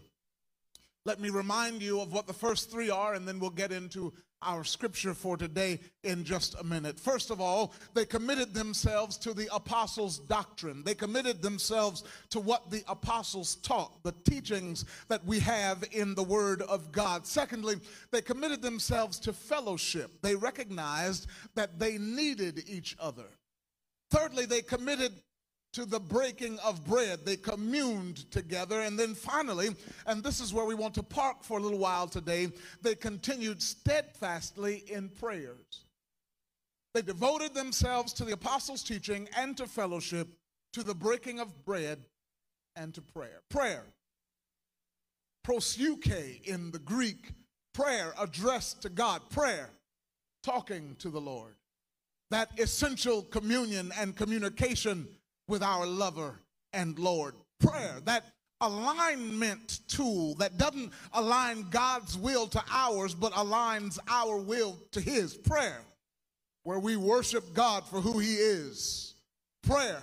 Let 1.06 1.20
me 1.20 1.30
remind 1.30 1.82
you 1.82 2.00
of 2.00 2.14
what 2.14 2.26
the 2.26 2.34
first 2.34 2.72
three 2.72 2.90
are, 2.90 3.14
and 3.14 3.28
then 3.28 3.38
we'll 3.38 3.50
get 3.50 3.74
into 3.74 4.14
our 4.46 4.64
scripture 4.64 5.14
for 5.14 5.38
today 5.38 5.80
in 6.04 6.24
just 6.24 6.56
a 6.60 6.64
minute. 6.64 7.00
First 7.00 7.32
of 7.32 7.42
all, 7.42 7.74
they 7.94 8.06
committed 8.06 8.54
themselves 8.54 9.18
to 9.18 9.34
the 9.34 9.48
apostles' 9.54 10.20
doctrine. 10.20 10.84
They 10.84 10.96
committed 10.96 11.42
themselves 11.42 12.04
to 12.30 12.40
what 12.40 12.70
the 12.70 12.84
apostles 12.88 13.56
taught, 13.56 14.04
the 14.04 14.14
teachings 14.30 14.86
that 15.08 15.26
we 15.26 15.40
have 15.40 15.84
in 15.92 16.16
the 16.16 16.24
Word 16.24 16.62
of 16.64 16.92
God. 16.92 17.26
Secondly, 17.26 17.76
they 18.12 18.22
committed 18.22 18.62
themselves 18.62 19.20
to 19.22 19.34
fellowship. 19.34 20.12
They 20.22 20.36
recognized 20.36 21.28
that 21.56 21.80
they 21.80 21.98
needed 21.98 22.64
each 22.68 22.96
other. 23.00 23.28
Thirdly, 24.12 24.46
they 24.46 24.62
committed 24.62 25.14
to 25.74 25.86
the 25.86 26.00
breaking 26.00 26.60
of 26.60 26.86
bread. 26.86 27.26
They 27.26 27.36
communed 27.36 28.30
together. 28.32 28.82
And 28.82 28.98
then 28.98 29.16
finally, 29.16 29.70
and 30.06 30.24
this 30.24 30.40
is 30.40 30.54
where 30.54 30.66
we 30.66 30.76
want 30.76 30.94
to 30.96 31.04
park 31.04 31.44
for 31.44 31.58
a 31.58 31.62
little 31.62 31.80
while 31.80 32.08
today, 32.08 32.50
they 32.82 32.96
continued 32.96 33.62
steadfastly 33.62 34.84
in 34.88 35.10
prayers. 35.10 35.86
They 36.94 37.02
devoted 37.02 37.56
themselves 37.56 38.14
to 38.14 38.26
the 38.26 38.34
apostles' 38.34 38.84
teaching 38.84 39.28
and 39.36 39.58
to 39.58 39.66
fellowship, 39.66 40.28
to 40.74 40.84
the 40.84 40.94
breaking 40.94 41.40
of 41.40 41.66
bread 41.66 42.00
and 42.76 42.94
to 42.94 43.02
prayer. 43.02 43.42
Prayer. 43.50 43.84
Proseuche 45.46 46.46
in 46.46 46.72
the 46.72 46.80
Greek, 46.80 47.32
prayer 47.74 48.14
addressed 48.20 48.84
to 48.84 48.90
God, 48.90 49.28
prayer, 49.30 49.72
talking 50.44 50.96
to 51.00 51.10
the 51.10 51.20
Lord. 51.20 51.56
That 52.30 52.60
essential 52.60 53.24
communion 53.24 53.92
and 53.98 54.16
communication 54.16 55.08
with 55.48 55.64
our 55.64 55.86
lover 55.86 56.40
and 56.72 56.98
Lord. 56.98 57.36
Prayer, 57.60 58.00
that 58.06 58.26
alignment 58.62 59.82
tool 59.88 60.36
that 60.36 60.58
doesn't 60.58 60.92
align 61.14 61.70
God's 61.70 62.18
will 62.18 62.48
to 62.48 62.64
ours, 62.72 63.14
but 63.14 63.34
aligns 63.34 64.00
our 64.10 64.38
will 64.38 64.78
to 64.92 65.02
His. 65.02 65.36
Prayer, 65.36 65.82
where 66.64 66.80
we 66.80 66.96
worship 66.96 67.54
God 67.54 67.86
for 67.86 68.02
who 68.02 68.20
He 68.20 68.36
is. 68.36 69.16
Prayer, 69.64 70.02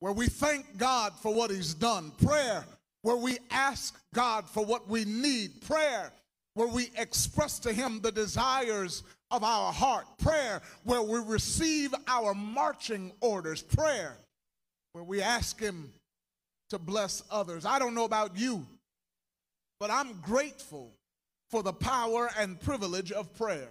where 0.00 0.12
we 0.12 0.26
thank 0.26 0.76
God 0.76 1.12
for 1.22 1.32
what 1.32 1.50
He's 1.50 1.74
done. 1.74 2.12
Prayer, 2.22 2.64
where 3.02 3.16
we 3.16 3.38
ask 3.50 3.98
God 4.14 4.48
for 4.48 4.64
what 4.64 4.88
we 4.88 5.04
need. 5.04 5.60
Prayer, 5.62 6.12
where 6.54 6.68
we 6.68 6.90
express 6.96 7.58
to 7.60 7.72
Him 7.72 8.00
the 8.00 8.12
desires 8.12 9.02
of 9.30 9.44
our 9.44 9.72
heart. 9.72 10.06
Prayer, 10.18 10.60
where 10.84 11.02
we 11.02 11.18
receive 11.20 11.94
our 12.06 12.34
marching 12.34 13.12
orders. 13.20 13.62
Prayer, 13.62 14.16
where 14.92 15.04
we 15.04 15.22
ask 15.22 15.60
Him 15.60 15.92
to 16.70 16.78
bless 16.78 17.22
others. 17.30 17.64
I 17.64 17.78
don't 17.78 17.94
know 17.94 18.04
about 18.04 18.38
you, 18.38 18.66
but 19.80 19.90
I'm 19.90 20.20
grateful 20.20 20.92
for 21.50 21.62
the 21.62 21.72
power 21.72 22.30
and 22.38 22.60
privilege 22.60 23.12
of 23.12 23.34
prayer. 23.34 23.70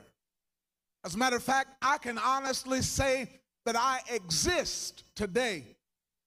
As 1.04 1.16
a 1.16 1.18
matter 1.18 1.36
of 1.36 1.44
fact, 1.44 1.70
I 1.82 1.98
can 2.00 2.18
honestly 2.18 2.82
say 2.82 3.30
that 3.66 3.76
I 3.76 4.00
exist 4.12 5.04
today 5.16 5.64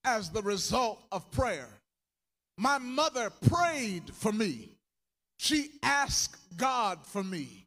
as 0.03 0.29
the 0.29 0.41
result 0.41 1.03
of 1.11 1.29
prayer. 1.31 1.69
My 2.57 2.77
mother 2.77 3.29
prayed 3.29 4.13
for 4.13 4.31
me. 4.31 4.69
She 5.37 5.71
asked 5.83 6.37
God 6.57 6.99
for 7.05 7.23
me. 7.23 7.60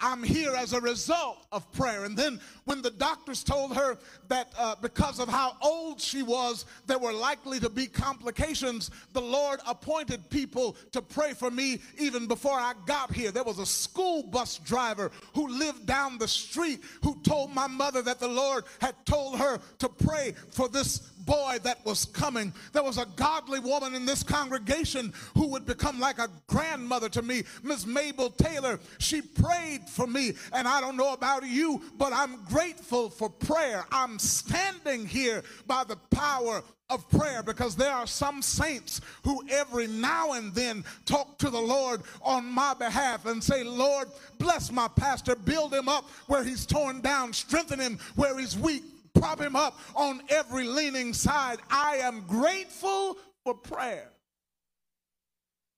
I'm 0.00 0.22
here 0.22 0.54
as 0.54 0.72
a 0.72 0.80
result 0.80 1.46
of 1.52 1.70
prayer. 1.72 2.04
And 2.04 2.16
then 2.16 2.40
when 2.64 2.82
the 2.82 2.90
doctors 2.90 3.42
told 3.42 3.76
her 3.76 3.98
that 4.28 4.52
uh, 4.58 4.76
because 4.80 5.18
of 5.18 5.28
how 5.28 5.56
old 5.62 6.00
she 6.00 6.22
was, 6.22 6.64
there 6.86 6.98
were 6.98 7.12
likely 7.12 7.60
to 7.60 7.70
be 7.70 7.86
complications, 7.86 8.90
the 9.12 9.20
Lord 9.20 9.60
appointed 9.66 10.28
people 10.30 10.76
to 10.92 11.02
pray 11.02 11.32
for 11.32 11.50
me 11.50 11.80
even 11.98 12.26
before 12.26 12.58
I 12.58 12.74
got 12.86 13.12
here. 13.12 13.30
There 13.30 13.44
was 13.44 13.58
a 13.58 13.66
school 13.66 14.22
bus 14.22 14.58
driver 14.58 15.10
who 15.34 15.48
lived 15.48 15.86
down 15.86 16.18
the 16.18 16.28
street 16.28 16.80
who 17.02 17.20
told 17.22 17.54
my 17.54 17.66
mother 17.66 18.02
that 18.02 18.20
the 18.20 18.28
Lord 18.28 18.64
had 18.80 18.94
told 19.04 19.38
her 19.38 19.58
to 19.78 19.88
pray 19.88 20.34
for 20.50 20.68
this 20.68 21.10
boy 21.28 21.58
that 21.62 21.84
was 21.84 22.06
coming. 22.06 22.54
There 22.72 22.82
was 22.82 22.96
a 22.96 23.06
godly 23.16 23.60
woman 23.60 23.94
in 23.94 24.06
this 24.06 24.22
congregation 24.22 25.12
who 25.34 25.46
would 25.48 25.66
become 25.66 26.00
like 26.00 26.18
a 26.18 26.30
grandmother 26.46 27.10
to 27.10 27.22
me, 27.22 27.42
Miss 27.62 27.86
Mabel 27.86 28.30
Taylor. 28.30 28.80
She 28.98 29.20
prayed 29.20 29.82
for 29.88 30.06
me, 30.06 30.32
and 30.54 30.66
I 30.66 30.80
don't 30.80 30.96
know 30.96 31.12
about 31.12 31.46
you, 31.46 31.82
but 31.98 32.14
I'm 32.14 32.42
grateful 32.44 33.10
for 33.10 33.28
prayer. 33.28 33.84
I'm 33.92 34.18
standing 34.18 35.06
here 35.06 35.42
by 35.66 35.84
the 35.84 35.96
power 36.10 36.62
of 36.88 37.08
prayer 37.10 37.42
because 37.42 37.76
there 37.76 37.92
are 37.92 38.06
some 38.06 38.40
saints 38.40 39.02
who 39.22 39.46
every 39.50 39.86
now 39.86 40.32
and 40.32 40.54
then 40.54 40.82
talk 41.04 41.36
to 41.36 41.50
the 41.50 41.60
Lord 41.60 42.00
on 42.22 42.46
my 42.46 42.72
behalf 42.72 43.26
and 43.26 43.44
say, 43.44 43.62
Lord, 43.62 44.08
bless 44.38 44.72
my 44.72 44.88
pastor, 44.88 45.36
build 45.36 45.74
him 45.74 45.90
up 45.90 46.08
where 46.28 46.42
he's 46.42 46.64
torn 46.64 47.02
down, 47.02 47.34
strengthen 47.34 47.78
him 47.78 47.98
where 48.16 48.38
he's 48.38 48.56
weak, 48.56 48.84
prop 49.14 49.40
him 49.40 49.56
up 49.56 49.78
on 49.94 50.22
every 50.28 50.64
leaning 50.64 51.12
side. 51.12 51.58
I 51.70 51.96
am 51.96 52.24
grateful 52.26 53.16
for 53.44 53.54
prayer. 53.54 54.10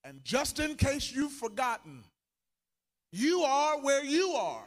And 0.04 0.24
just 0.24 0.60
in 0.60 0.76
case 0.76 1.12
you've 1.12 1.32
forgotten, 1.32 2.04
you 3.12 3.40
are 3.40 3.80
where 3.80 4.04
you 4.04 4.30
are 4.30 4.64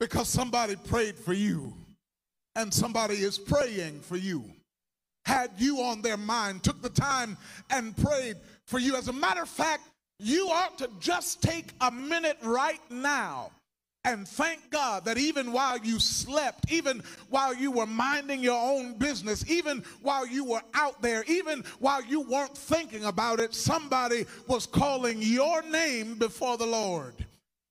because 0.00 0.28
somebody 0.28 0.76
prayed 0.76 1.16
for 1.16 1.32
you 1.32 1.72
and 2.56 2.72
somebody 2.72 3.14
is 3.14 3.38
praying 3.38 4.00
for 4.00 4.16
you 4.16 4.44
had 5.24 5.50
you 5.56 5.80
on 5.80 6.02
their 6.02 6.16
mind, 6.16 6.62
took 6.62 6.80
the 6.82 6.90
time 6.90 7.36
and 7.70 7.96
prayed 7.96 8.36
for 8.66 8.78
you. 8.78 8.96
As 8.96 9.08
a 9.08 9.12
matter 9.12 9.42
of 9.42 9.48
fact, 9.48 9.82
you 10.18 10.48
ought 10.48 10.78
to 10.78 10.88
just 11.00 11.42
take 11.42 11.72
a 11.80 11.90
minute 11.90 12.38
right 12.42 12.80
now 12.90 13.50
and 14.04 14.28
thank 14.28 14.70
God 14.70 15.06
that 15.06 15.16
even 15.16 15.50
while 15.50 15.78
you 15.78 15.98
slept, 15.98 16.70
even 16.70 17.02
while 17.30 17.54
you 17.54 17.70
were 17.70 17.86
minding 17.86 18.40
your 18.40 18.60
own 18.60 18.98
business, 18.98 19.44
even 19.48 19.82
while 20.02 20.26
you 20.26 20.44
were 20.44 20.62
out 20.74 21.00
there, 21.00 21.24
even 21.26 21.64
while 21.78 22.04
you 22.04 22.20
weren't 22.20 22.56
thinking 22.56 23.04
about 23.04 23.40
it, 23.40 23.54
somebody 23.54 24.26
was 24.46 24.66
calling 24.66 25.22
your 25.22 25.62
name 25.62 26.16
before 26.16 26.58
the 26.58 26.66
Lord. 26.66 27.14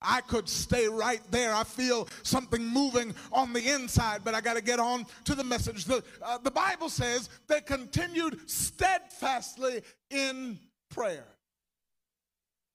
I 0.02 0.22
could 0.22 0.50
stay 0.50 0.88
right 0.88 1.22
there. 1.32 1.54
I 1.54 1.64
feel 1.64 2.10
something 2.24 2.66
moving 2.66 3.16
on 3.32 3.54
the 3.54 3.72
inside, 3.72 4.22
but 4.24 4.36
I 4.36 4.42
got 4.42 4.56
to 4.56 4.64
get 4.64 4.80
on 4.80 5.06
to 5.26 5.36
the 5.36 5.44
message. 5.44 5.86
The, 5.86 6.04
uh, 6.22 6.40
the 6.40 6.52
Bible 6.52 6.90
says 6.90 7.30
they 7.48 7.62
continued 7.62 8.50
steadfastly 8.50 9.84
in 10.10 10.60
prayer. 10.90 11.26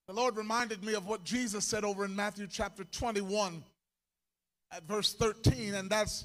The 0.09 0.15
Lord 0.15 0.39
reminded 0.39 0.83
me 0.83 0.95
of 0.95 1.07
what 1.07 1.23
Jesus 1.23 1.67
said 1.67 1.85
over 1.85 2.03
in 2.07 2.17
Matthew 2.17 2.47
chapter 2.51 2.85
21 2.85 3.63
at 4.73 4.89
verse 4.89 5.13
13, 5.13 5.75
and 5.75 5.91
that's 5.91 6.25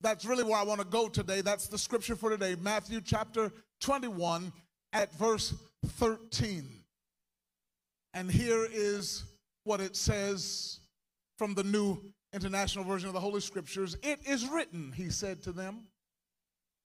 that's 0.00 0.24
really 0.24 0.42
where 0.42 0.58
I 0.58 0.64
want 0.64 0.80
to 0.80 0.86
go 0.86 1.08
today. 1.08 1.40
That's 1.40 1.68
the 1.68 1.78
scripture 1.78 2.16
for 2.16 2.30
today. 2.30 2.56
Matthew 2.60 3.00
chapter 3.00 3.52
21 3.80 4.52
at 4.92 5.12
verse 5.14 5.54
13. 5.86 6.68
And 8.12 8.30
here 8.30 8.66
is 8.70 9.24
what 9.64 9.80
it 9.80 9.94
says 9.94 10.80
from 11.38 11.54
the 11.54 11.64
New 11.64 11.98
International 12.32 12.84
Version 12.84 13.08
of 13.08 13.14
the 13.14 13.20
Holy 13.20 13.40
Scriptures. 13.40 13.96
It 14.02 14.18
is 14.26 14.48
written, 14.48 14.92
he 14.92 15.10
said 15.10 15.42
to 15.44 15.52
them, 15.52 15.84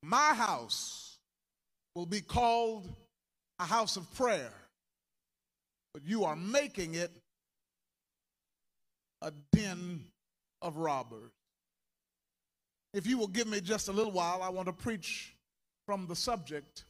My 0.03 0.33
house 0.35 1.17
will 1.95 2.05
be 2.05 2.21
called 2.21 2.87
a 3.59 3.65
house 3.65 3.97
of 3.97 4.13
prayer, 4.13 4.53
but 5.93 6.03
you 6.05 6.23
are 6.23 6.35
making 6.35 6.95
it 6.95 7.11
a 9.21 9.31
den 9.51 10.05
of 10.61 10.77
robbers. 10.77 11.31
If 12.93 13.07
you 13.07 13.17
will 13.17 13.27
give 13.27 13.47
me 13.47 13.61
just 13.61 13.87
a 13.87 13.91
little 13.91 14.11
while, 14.11 14.41
I 14.41 14.49
want 14.49 14.67
to 14.67 14.73
preach 14.73 15.35
from 15.85 16.07
the 16.07 16.15
subject 16.15 16.85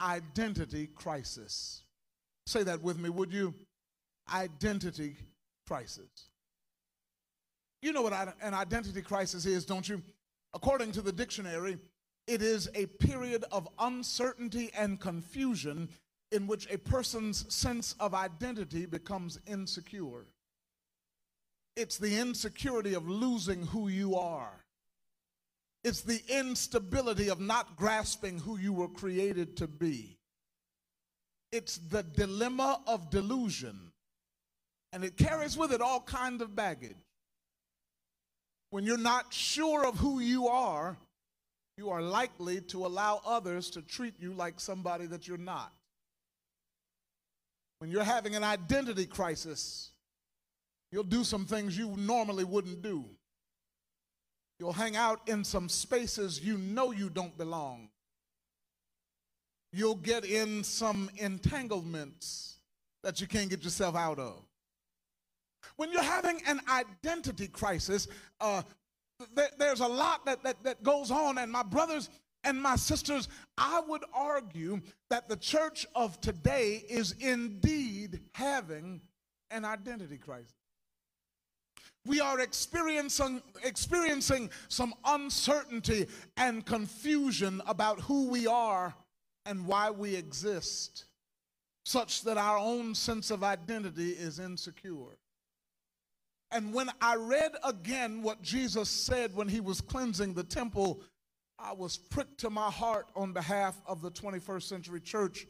identity 0.00 0.86
crisis. 0.86 1.82
Say 2.46 2.62
that 2.64 2.82
with 2.82 2.98
me, 2.98 3.08
would 3.08 3.32
you? 3.32 3.54
identity 4.32 5.16
crisis. 5.66 6.28
You 7.82 7.92
know 7.92 8.02
what 8.02 8.34
an 8.42 8.54
identity 8.54 9.02
crisis 9.02 9.46
is, 9.46 9.64
don't 9.64 9.88
you? 9.88 10.02
According 10.54 10.92
to 10.92 11.02
the 11.02 11.12
dictionary, 11.12 11.78
it 12.26 12.42
is 12.42 12.68
a 12.74 12.86
period 12.86 13.44
of 13.52 13.68
uncertainty 13.78 14.70
and 14.76 15.00
confusion 15.00 15.88
in 16.30 16.46
which 16.46 16.70
a 16.70 16.78
person's 16.78 17.52
sense 17.52 17.94
of 18.00 18.14
identity 18.14 18.86
becomes 18.86 19.38
insecure. 19.46 20.26
It's 21.76 21.96
the 21.96 22.18
insecurity 22.18 22.94
of 22.94 23.08
losing 23.08 23.66
who 23.66 23.88
you 23.88 24.16
are. 24.16 24.64
It's 25.84 26.00
the 26.00 26.20
instability 26.28 27.30
of 27.30 27.40
not 27.40 27.76
grasping 27.76 28.40
who 28.40 28.58
you 28.58 28.72
were 28.72 28.88
created 28.88 29.56
to 29.58 29.66
be. 29.66 30.18
It's 31.52 31.78
the 31.78 32.02
dilemma 32.02 32.80
of 32.86 33.10
delusion 33.10 33.92
and 34.92 35.04
it 35.04 35.16
carries 35.16 35.56
with 35.56 35.72
it 35.72 35.80
all 35.80 36.00
kinds 36.00 36.42
of 36.42 36.54
baggage. 36.54 36.96
When 38.70 38.84
you're 38.84 38.98
not 38.98 39.32
sure 39.32 39.86
of 39.86 39.96
who 39.98 40.20
you 40.20 40.48
are, 40.48 40.96
you 41.76 41.90
are 41.90 42.02
likely 42.02 42.60
to 42.62 42.84
allow 42.84 43.20
others 43.24 43.70
to 43.70 43.82
treat 43.82 44.14
you 44.18 44.32
like 44.32 44.60
somebody 44.60 45.06
that 45.06 45.28
you're 45.28 45.38
not. 45.38 45.72
When 47.78 47.90
you're 47.90 48.04
having 48.04 48.34
an 48.34 48.44
identity 48.44 49.06
crisis, 49.06 49.92
you'll 50.90 51.04
do 51.04 51.24
some 51.24 51.44
things 51.44 51.78
you 51.78 51.94
normally 51.96 52.44
wouldn't 52.44 52.82
do. 52.82 53.04
You'll 54.58 54.72
hang 54.72 54.96
out 54.96 55.28
in 55.28 55.44
some 55.44 55.68
spaces 55.68 56.40
you 56.44 56.58
know 56.58 56.90
you 56.90 57.08
don't 57.08 57.36
belong. 57.38 57.90
You'll 59.72 59.94
get 59.94 60.24
in 60.24 60.64
some 60.64 61.10
entanglements 61.16 62.56
that 63.04 63.20
you 63.20 63.26
can't 63.26 63.50
get 63.50 63.62
yourself 63.62 63.94
out 63.94 64.18
of. 64.18 64.42
When 65.76 65.92
you're 65.92 66.02
having 66.02 66.40
an 66.46 66.60
identity 66.68 67.46
crisis, 67.46 68.08
uh, 68.40 68.62
th- 69.36 69.50
there's 69.58 69.80
a 69.80 69.86
lot 69.86 70.24
that, 70.26 70.42
that, 70.42 70.62
that 70.64 70.82
goes 70.82 71.10
on, 71.10 71.38
and 71.38 71.52
my 71.52 71.62
brothers 71.62 72.10
and 72.44 72.60
my 72.62 72.76
sisters, 72.76 73.28
I 73.56 73.82
would 73.86 74.04
argue 74.14 74.80
that 75.10 75.28
the 75.28 75.36
church 75.36 75.86
of 75.94 76.20
today 76.20 76.84
is 76.88 77.12
indeed 77.20 78.20
having 78.32 79.00
an 79.50 79.64
identity 79.64 80.18
crisis. 80.18 80.54
We 82.06 82.20
are 82.20 82.40
experiencing, 82.40 83.42
experiencing 83.64 84.50
some 84.68 84.94
uncertainty 85.04 86.06
and 86.36 86.64
confusion 86.64 87.60
about 87.66 88.00
who 88.00 88.28
we 88.28 88.46
are 88.46 88.94
and 89.44 89.66
why 89.66 89.90
we 89.90 90.14
exist, 90.14 91.04
such 91.84 92.22
that 92.22 92.38
our 92.38 92.58
own 92.58 92.94
sense 92.94 93.30
of 93.30 93.42
identity 93.42 94.10
is 94.10 94.38
insecure. 94.38 95.18
And 96.50 96.72
when 96.72 96.88
I 97.00 97.16
read 97.16 97.52
again 97.62 98.22
what 98.22 98.40
Jesus 98.40 98.88
said 98.88 99.34
when 99.34 99.48
he 99.48 99.60
was 99.60 99.80
cleansing 99.80 100.34
the 100.34 100.44
temple, 100.44 101.02
I 101.58 101.72
was 101.72 101.96
pricked 101.96 102.38
to 102.40 102.50
my 102.50 102.70
heart 102.70 103.08
on 103.16 103.32
behalf 103.32 103.80
of 103.86 104.00
the 104.02 104.10
21st 104.10 104.62
century 104.62 105.00
church, 105.00 105.46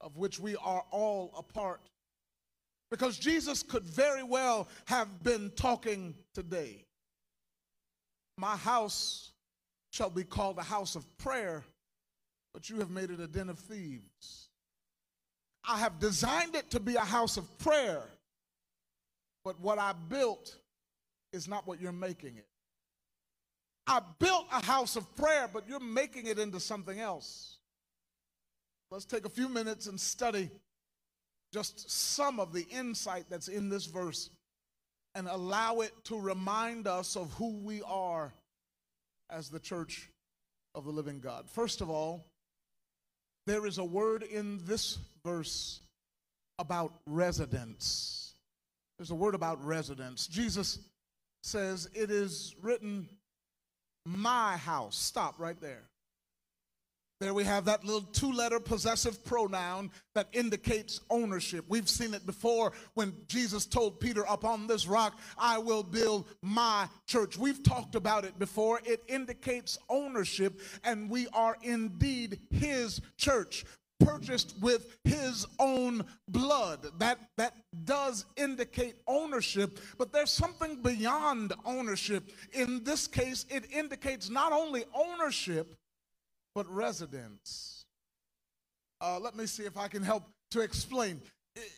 of 0.00 0.16
which 0.16 0.40
we 0.40 0.56
are 0.56 0.84
all 0.90 1.34
a 1.36 1.42
part. 1.42 1.80
Because 2.90 3.18
Jesus 3.18 3.62
could 3.62 3.84
very 3.84 4.22
well 4.22 4.68
have 4.86 5.22
been 5.22 5.50
talking 5.56 6.14
today. 6.32 6.84
My 8.38 8.56
house 8.56 9.32
shall 9.90 10.10
be 10.10 10.24
called 10.24 10.58
a 10.58 10.62
house 10.62 10.96
of 10.96 11.04
prayer, 11.18 11.64
but 12.52 12.70
you 12.70 12.78
have 12.78 12.90
made 12.90 13.10
it 13.10 13.20
a 13.20 13.26
den 13.26 13.48
of 13.48 13.58
thieves. 13.58 14.48
I 15.66 15.78
have 15.78 15.98
designed 15.98 16.54
it 16.54 16.70
to 16.70 16.80
be 16.80 16.94
a 16.96 17.00
house 17.00 17.36
of 17.36 17.58
prayer 17.58 18.02
but 19.44 19.60
what 19.60 19.78
I 19.78 19.92
built 20.08 20.56
is 21.32 21.46
not 21.46 21.66
what 21.66 21.80
you're 21.80 21.92
making 21.92 22.38
it. 22.38 22.46
I 23.86 24.00
built 24.18 24.46
a 24.52 24.64
house 24.64 24.96
of 24.96 25.14
prayer, 25.16 25.48
but 25.52 25.68
you're 25.68 25.80
making 25.80 26.26
it 26.26 26.38
into 26.38 26.60
something 26.60 26.98
else. 26.98 27.58
Let's 28.90 29.04
take 29.04 29.26
a 29.26 29.30
few 29.30 29.48
minutes 29.48 29.86
and 29.86 30.00
study 30.00 30.50
just 31.52 31.90
some 31.90 32.40
of 32.40 32.52
the 32.52 32.66
insight 32.70 33.26
that's 33.30 33.48
in 33.48 33.68
this 33.68 33.86
verse 33.86 34.30
and 35.14 35.28
allow 35.28 35.80
it 35.80 35.92
to 36.04 36.18
remind 36.18 36.86
us 36.86 37.16
of 37.16 37.32
who 37.34 37.58
we 37.58 37.82
are 37.82 38.32
as 39.30 39.48
the 39.48 39.60
church 39.60 40.08
of 40.74 40.84
the 40.84 40.90
living 40.90 41.20
God. 41.20 41.48
First 41.48 41.80
of 41.80 41.90
all, 41.90 42.26
there 43.46 43.66
is 43.66 43.78
a 43.78 43.84
word 43.84 44.22
in 44.22 44.60
this 44.64 44.98
verse 45.24 45.80
about 46.58 46.92
residence. 47.06 48.34
There's 48.98 49.10
a 49.10 49.14
word 49.14 49.34
about 49.34 49.64
residence. 49.64 50.26
Jesus 50.26 50.78
says, 51.42 51.88
It 51.94 52.10
is 52.10 52.54
written, 52.60 53.08
my 54.04 54.56
house. 54.56 54.96
Stop 54.96 55.38
right 55.38 55.60
there. 55.60 55.84
There 57.20 57.32
we 57.32 57.44
have 57.44 57.64
that 57.66 57.84
little 57.84 58.02
two 58.02 58.32
letter 58.32 58.58
possessive 58.58 59.24
pronoun 59.24 59.92
that 60.14 60.28
indicates 60.32 61.00
ownership. 61.08 61.64
We've 61.68 61.88
seen 61.88 62.12
it 62.12 62.26
before 62.26 62.72
when 62.94 63.14
Jesus 63.28 63.66
told 63.66 64.00
Peter, 64.00 64.24
Upon 64.28 64.66
this 64.66 64.86
rock 64.86 65.18
I 65.38 65.58
will 65.58 65.84
build 65.84 66.26
my 66.42 66.88
church. 67.06 67.38
We've 67.38 67.62
talked 67.62 67.94
about 67.94 68.24
it 68.24 68.38
before. 68.38 68.80
It 68.84 69.04
indicates 69.06 69.78
ownership, 69.88 70.60
and 70.82 71.08
we 71.08 71.28
are 71.28 71.56
indeed 71.62 72.40
his 72.50 73.00
church 73.16 73.64
purchased 74.00 74.54
with 74.60 74.96
his 75.04 75.46
own 75.58 76.04
blood. 76.28 76.86
That, 76.98 77.18
that 77.36 77.54
does 77.84 78.26
indicate 78.36 78.96
ownership, 79.06 79.78
but 79.98 80.12
there's 80.12 80.30
something 80.30 80.82
beyond 80.82 81.52
ownership. 81.64 82.30
In 82.52 82.82
this 82.84 83.06
case, 83.06 83.46
it 83.48 83.70
indicates 83.72 84.28
not 84.30 84.52
only 84.52 84.84
ownership, 84.94 85.76
but 86.54 86.68
residence. 86.68 87.84
Uh, 89.00 89.18
let 89.18 89.36
me 89.36 89.46
see 89.46 89.64
if 89.64 89.76
I 89.76 89.88
can 89.88 90.02
help 90.02 90.24
to 90.52 90.60
explain. 90.60 91.20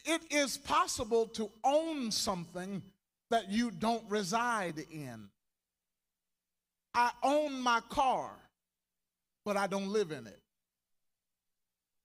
It 0.04 0.22
is 0.30 0.56
possible 0.56 1.26
to 1.28 1.50
own 1.64 2.10
something 2.10 2.82
that 3.30 3.50
you 3.50 3.70
don't 3.70 4.04
reside 4.08 4.84
in. 4.90 5.28
I 6.94 7.10
own 7.22 7.60
my 7.60 7.80
car, 7.90 8.30
but 9.44 9.56
I 9.56 9.66
don't 9.66 9.88
live 9.88 10.12
in 10.12 10.26
it. 10.26 10.40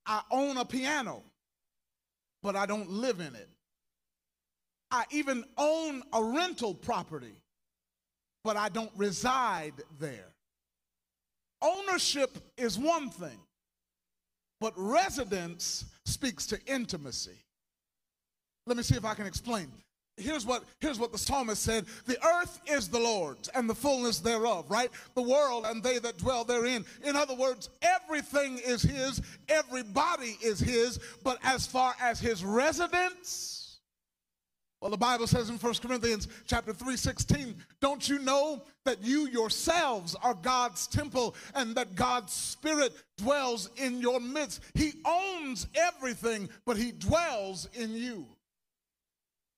I 0.06 0.22
own 0.32 0.58
a 0.58 0.66
piano, 0.66 1.24
but 2.42 2.56
I 2.56 2.66
don't 2.66 2.90
live 2.90 3.20
in 3.20 3.36
it. 3.36 3.50
I 4.90 5.06
even 5.12 5.46
own 5.58 6.04
a 6.12 6.24
rental 6.24 6.74
property, 6.74 7.36
but 8.44 8.58
I 8.58 8.70
don't 8.70 8.92
reside 8.96 9.74
there. 10.00 10.34
Ownership 11.62 12.38
is 12.58 12.78
one 12.78 13.10
thing, 13.10 13.40
but 14.60 14.74
residence 14.76 15.86
speaks 16.06 16.46
to 16.48 16.60
intimacy. 16.66 17.38
Let 18.66 18.78
me 18.78 18.84
see 18.84 18.96
if 18.96 19.06
I 19.06 19.14
can 19.14 19.28
explain 19.28 19.72
here's 20.22 20.46
what 20.46 20.64
here's 20.80 21.00
what 21.00 21.12
the 21.12 21.18
psalmist 21.18 21.62
said. 21.62 21.86
The 22.06 22.18
earth 22.26 22.62
is 22.68 22.88
the 22.88 23.00
lord's 23.00 23.48
and 23.50 23.70
the 23.70 23.76
fullness 23.76 24.20
thereof 24.20 24.66
right? 24.70 24.90
The 25.16 25.22
world 25.22 25.66
and 25.68 25.84
they 25.84 26.00
that 26.00 26.18
dwell 26.18 26.44
therein. 26.44 26.86
In 27.04 27.16
other 27.16 27.36
words 27.36 27.70
everything 27.82 28.60
is 28.60 28.82
his 28.82 29.22
everybody 29.50 30.38
is 30.44 30.60
his 30.60 31.00
but 31.24 31.38
as 31.44 31.66
far 31.66 31.94
as 32.02 32.20
his 32.20 32.44
residence 32.44 33.80
well 34.82 34.92
the 34.92 34.98
bible 34.98 35.28
says 35.28 35.50
in 35.50 35.58
1 35.58 35.74
corinthians 35.76 36.28
chapter 36.46 36.74
3 36.74 36.98
16 36.98 37.56
don't 37.80 38.08
you 38.10 38.20
know 38.20 38.62
that 38.86 39.04
you 39.04 39.28
yourselves 39.28 40.16
are 40.24 40.34
god's 40.34 40.88
temple 40.88 41.36
and 41.56 41.76
that 41.76 41.96
god's 41.96 42.34
spirit 42.34 42.94
dwells 43.18 43.70
in 43.78 44.00
your 44.00 44.20
midst? 44.20 44.62
He 44.74 44.94
owns 45.06 45.68
everything 45.76 46.50
but 46.66 46.78
he 46.78 46.92
dwells 46.92 47.70
in 47.74 47.96
you 47.96 48.28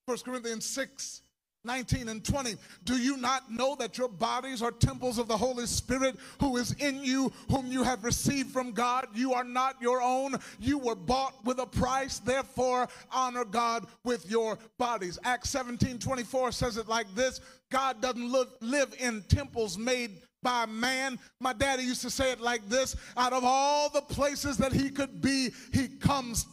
1 0.06 0.18
Corinthians 0.20 0.66
6 0.66 1.22
19 1.66 2.10
and 2.10 2.24
20. 2.24 2.56
Do 2.84 2.98
you 2.98 3.16
not 3.18 3.50
know 3.52 3.76
that 3.80 3.98
your 3.98 4.10
bodies 4.10 4.62
are 4.62 4.72
temples 4.72 5.18
of 5.18 5.28
the 5.28 5.38
Holy 5.38 5.66
Spirit 5.66 6.18
who 6.40 6.58
is 6.58 6.74
in 6.74 7.04
you, 7.04 7.32
whom 7.50 7.68
you 7.68 7.84
have 7.84 8.04
received 8.04 8.52
from 8.52 8.72
God? 8.72 9.08
You 9.14 9.34
are 9.34 9.46
not 9.46 9.82
your 9.82 10.02
own. 10.02 10.36
You 10.60 10.78
were 10.78 10.96
bought 10.96 11.34
with 11.46 11.60
a 11.60 11.66
price. 11.66 12.20
Therefore, 12.20 12.90
honor 13.12 13.46
God 13.46 13.88
with 14.04 14.30
your 14.30 14.60
bodies. 14.78 15.18
Acts 15.24 15.52
17 15.52 16.00
24 16.00 16.52
says 16.52 16.78
it 16.78 16.90
like 16.90 17.08
this 17.16 17.40
God 17.72 18.02
doesn't 18.02 18.30
live, 18.30 18.50
live 18.60 18.94
in 19.00 19.24
temples 19.30 19.78
made 19.78 20.12
by 20.42 20.66
man. 20.66 21.18
My 21.40 21.54
daddy 21.54 21.84
used 21.84 22.02
to 22.02 22.10
say 22.10 22.34
it 22.34 22.42
like 22.42 22.68
this 22.68 22.96
out 23.16 23.32
of 23.32 23.44
all 23.46 23.90
the 23.90 24.02
places 24.02 24.58
that 24.58 24.74
he 24.74 24.90
could 24.90 25.22
be, 25.22 25.52
he 25.72 25.88
comes 25.88 26.46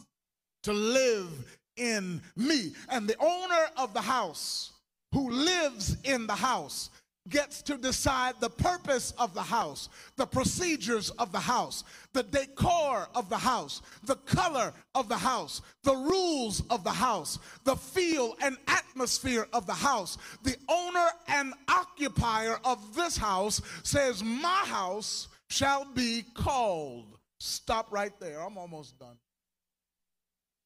to 0.63 0.71
live 0.71 1.59
in 1.81 2.21
me. 2.37 2.73
And 2.89 3.07
the 3.07 3.17
owner 3.19 3.65
of 3.75 3.93
the 3.93 4.01
house 4.01 4.71
who 5.11 5.29
lives 5.31 5.97
in 6.03 6.27
the 6.27 6.35
house 6.35 6.91
gets 7.29 7.61
to 7.61 7.77
decide 7.77 8.33
the 8.39 8.49
purpose 8.49 9.11
of 9.17 9.33
the 9.33 9.41
house, 9.41 9.89
the 10.15 10.25
procedures 10.25 11.11
of 11.11 11.31
the 11.31 11.39
house, 11.39 11.83
the 12.13 12.23
decor 12.23 13.07
of 13.13 13.29
the 13.29 13.37
house, 13.37 13.81
the 14.03 14.15
color 14.15 14.73
of 14.95 15.07
the 15.07 15.17
house, 15.17 15.61
the 15.83 15.95
rules 15.95 16.63
of 16.69 16.83
the 16.83 16.91
house, 16.91 17.37
the 17.63 17.75
feel 17.75 18.35
and 18.41 18.57
atmosphere 18.67 19.47
of 19.53 19.67
the 19.67 19.73
house. 19.73 20.17
The 20.43 20.55
owner 20.67 21.07
and 21.27 21.53
occupier 21.67 22.59
of 22.65 22.95
this 22.95 23.17
house 23.17 23.61
says, 23.83 24.23
My 24.23 24.63
house 24.65 25.27
shall 25.47 25.85
be 25.85 26.23
called. 26.33 27.17
Stop 27.39 27.91
right 27.91 28.13
there. 28.19 28.41
I'm 28.41 28.57
almost 28.57 28.97
done. 28.97 29.17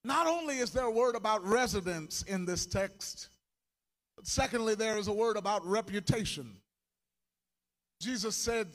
Not 0.06 0.28
only 0.28 0.60
is 0.60 0.70
there 0.70 0.86
a 0.86 0.92
word 0.92 1.16
about 1.16 1.44
residence 1.44 2.22
in 2.22 2.46
this 2.46 2.68
text, 2.68 3.30
but 4.16 4.28
secondly, 4.28 4.76
there 4.76 5.00
is 5.00 5.08
a 5.08 5.14
word 5.14 5.36
about 5.36 5.66
reputation. 5.66 6.58
Jesus 8.00 8.36
said, 8.36 8.68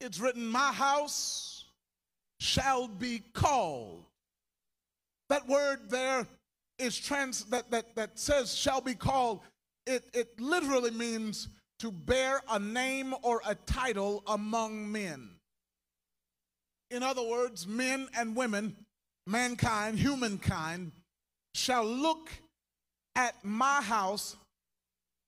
It's 0.00 0.18
written, 0.18 0.46
My 0.46 0.72
house 0.72 1.66
shall 2.40 2.88
be 2.88 3.22
called. 3.34 4.06
That 5.28 5.46
word 5.46 5.90
there 5.90 6.26
is 6.78 6.98
trans 6.98 7.44
that, 7.46 7.70
that, 7.70 7.94
that 7.94 8.18
says 8.18 8.54
shall 8.54 8.80
be 8.80 8.94
called, 8.94 9.40
it, 9.86 10.04
it 10.14 10.40
literally 10.40 10.92
means 10.92 11.48
to 11.80 11.92
bear 11.92 12.40
a 12.50 12.58
name 12.58 13.14
or 13.22 13.42
a 13.46 13.54
title 13.54 14.22
among 14.26 14.90
men. 14.90 15.28
In 16.90 17.02
other 17.02 17.22
words, 17.22 17.66
men 17.66 18.08
and 18.16 18.34
women 18.34 18.76
mankind, 19.26 19.98
humankind, 19.98 20.92
shall 21.54 21.84
look 21.84 22.30
at 23.14 23.34
my 23.44 23.80
house 23.82 24.36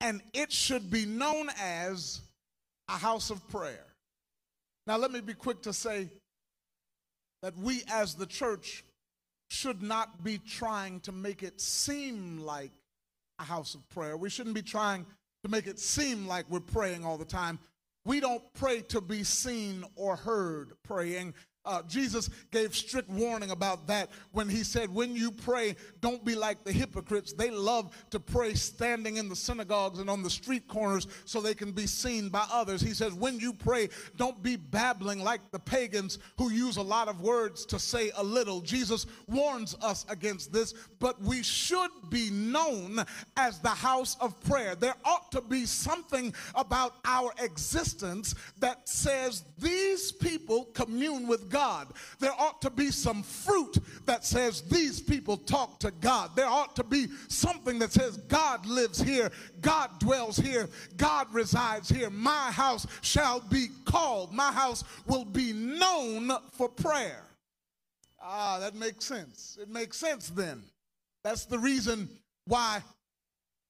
and 0.01 0.23
it 0.33 0.53
should 0.53 0.91
be 0.91 1.07
known 1.07 1.49
as 1.61 2.21
a 2.89 2.93
house 2.93 3.31
of 3.31 3.47
prayer. 3.49 3.87
Now, 4.87 4.97
let 4.99 5.11
me 5.11 5.21
be 5.21 5.35
quick 5.35 5.63
to 5.63 5.73
say 5.73 6.11
that 7.43 7.57
we 7.57 7.83
as 7.91 8.15
the 8.15 8.27
church 8.27 8.85
should 9.51 9.83
not 9.83 10.23
be 10.25 10.39
trying 10.39 11.01
to 11.01 11.13
make 11.13 11.43
it 11.43 11.61
seem 11.61 12.39
like 12.39 12.73
a 13.39 13.45
house 13.45 13.75
of 13.75 13.89
prayer. 13.91 14.17
We 14.17 14.31
shouldn't 14.31 14.55
be 14.55 14.63
trying 14.63 15.07
to 15.43 15.51
make 15.51 15.67
it 15.67 15.79
seem 15.79 16.27
like 16.27 16.47
we're 16.49 16.61
praying 16.61 17.05
all 17.05 17.19
the 17.19 17.25
time. 17.25 17.59
We 18.05 18.21
don't 18.21 18.43
pray 18.55 18.81
to 18.83 19.01
be 19.01 19.25
seen 19.25 19.85
or 19.97 20.17
heard 20.17 20.73
praying. 20.85 21.35
Uh, 21.67 21.83
Jesus 21.89 22.29
gave 22.51 22.75
strict 22.77 23.09
warning 23.09 23.51
about 23.51 23.87
that 23.87 24.11
when 24.33 24.49
he 24.49 24.63
said, 24.63 24.93
When 24.93 25.17
you 25.17 25.31
pray, 25.31 25.77
don't 26.01 26.25
be 26.25 26.35
like 26.35 26.63
the 26.63 26.73
hypocrites. 26.73 27.33
They 27.33 27.51
love 27.51 27.97
to 28.11 28.21
pray 28.21 28.55
standing 28.55 29.17
in 29.17 29.29
the 29.31 29.37
synagogues 29.37 29.99
and 29.99 30.11
on 30.11 30.23
the 30.23 30.29
street 30.29 30.69
corners 30.69 31.07
so 31.25 31.41
they 31.41 31.55
can 31.55 31.73
be 31.73 31.87
seen 31.87 32.29
by 32.29 32.47
others. 32.53 32.83
He 32.83 32.93
says, 32.93 33.15
When 33.15 33.41
you 33.41 33.55
pray, 33.55 33.89
don't 34.17 34.43
be 34.43 34.57
babbling 34.57 35.21
like 35.21 35.41
the 35.53 35.59
pagans 35.59 36.19
who 36.37 36.51
use 36.51 36.77
a 36.77 36.83
lot 36.83 37.09
of 37.09 37.23
words 37.23 37.65
to 37.67 37.79
say 37.79 38.11
a 38.17 38.23
little. 38.23 38.61
Jesus 38.61 39.07
warns 39.27 39.75
us 39.81 40.05
against 40.11 40.53
this, 40.53 40.75
but 40.99 41.21
we 41.23 41.43
should 41.43 41.91
be 42.11 42.29
known 42.31 43.05
as 43.39 43.59
the 43.61 43.69
house 43.69 44.17
of 44.21 44.39
prayer. 44.45 44.75
There 44.75 44.95
ought 45.05 45.33
to 45.33 45.41
be 45.41 45.65
something 45.65 46.35
about 46.55 46.97
our 47.07 47.33
existence 47.43 48.35
that 48.59 48.87
says 48.89 49.45
these 49.59 50.13
people 50.13 50.67
commune 50.75 51.27
with 51.27 51.49
God. 51.49 51.54
There 52.19 52.33
ought 52.39 52.61
to 52.63 52.71
be 52.71 52.91
some 52.91 53.23
fruit 53.23 53.79
that 54.07 54.25
says 54.25 54.63
these 54.63 55.01
people 55.01 55.37
talk 55.37 55.79
to 55.81 55.91
God. 56.01 56.31
There 56.35 56.47
ought 56.47 56.75
to 56.77 56.85
be 56.85 57.07
something 57.29 57.79
that 57.79 57.93
says 57.93 58.17
God 58.17 58.67
lives 58.67 59.01
here, 59.01 59.31
God 59.61 59.99
dwells 59.99 60.37
here, 60.37 60.69
God 60.97 61.33
resides 61.33 61.89
here. 61.89 62.11
My 62.11 62.51
house 62.51 62.87
shall 63.01 63.41
be 63.41 63.69
called, 63.85 64.33
my 64.33 64.53
house 64.53 64.85
will 65.07 65.25
be 65.25 65.53
known 65.53 66.31
for 66.53 66.69
prayer. 66.69 67.25
Ah, 68.21 68.59
that 68.59 68.75
makes 68.75 69.05
sense. 69.05 69.59
It 69.61 69.69
makes 69.69 69.99
sense 69.99 70.29
then. 70.31 70.63
That's 71.23 71.45
the 71.45 71.59
reason 71.59 72.09
why 72.47 72.83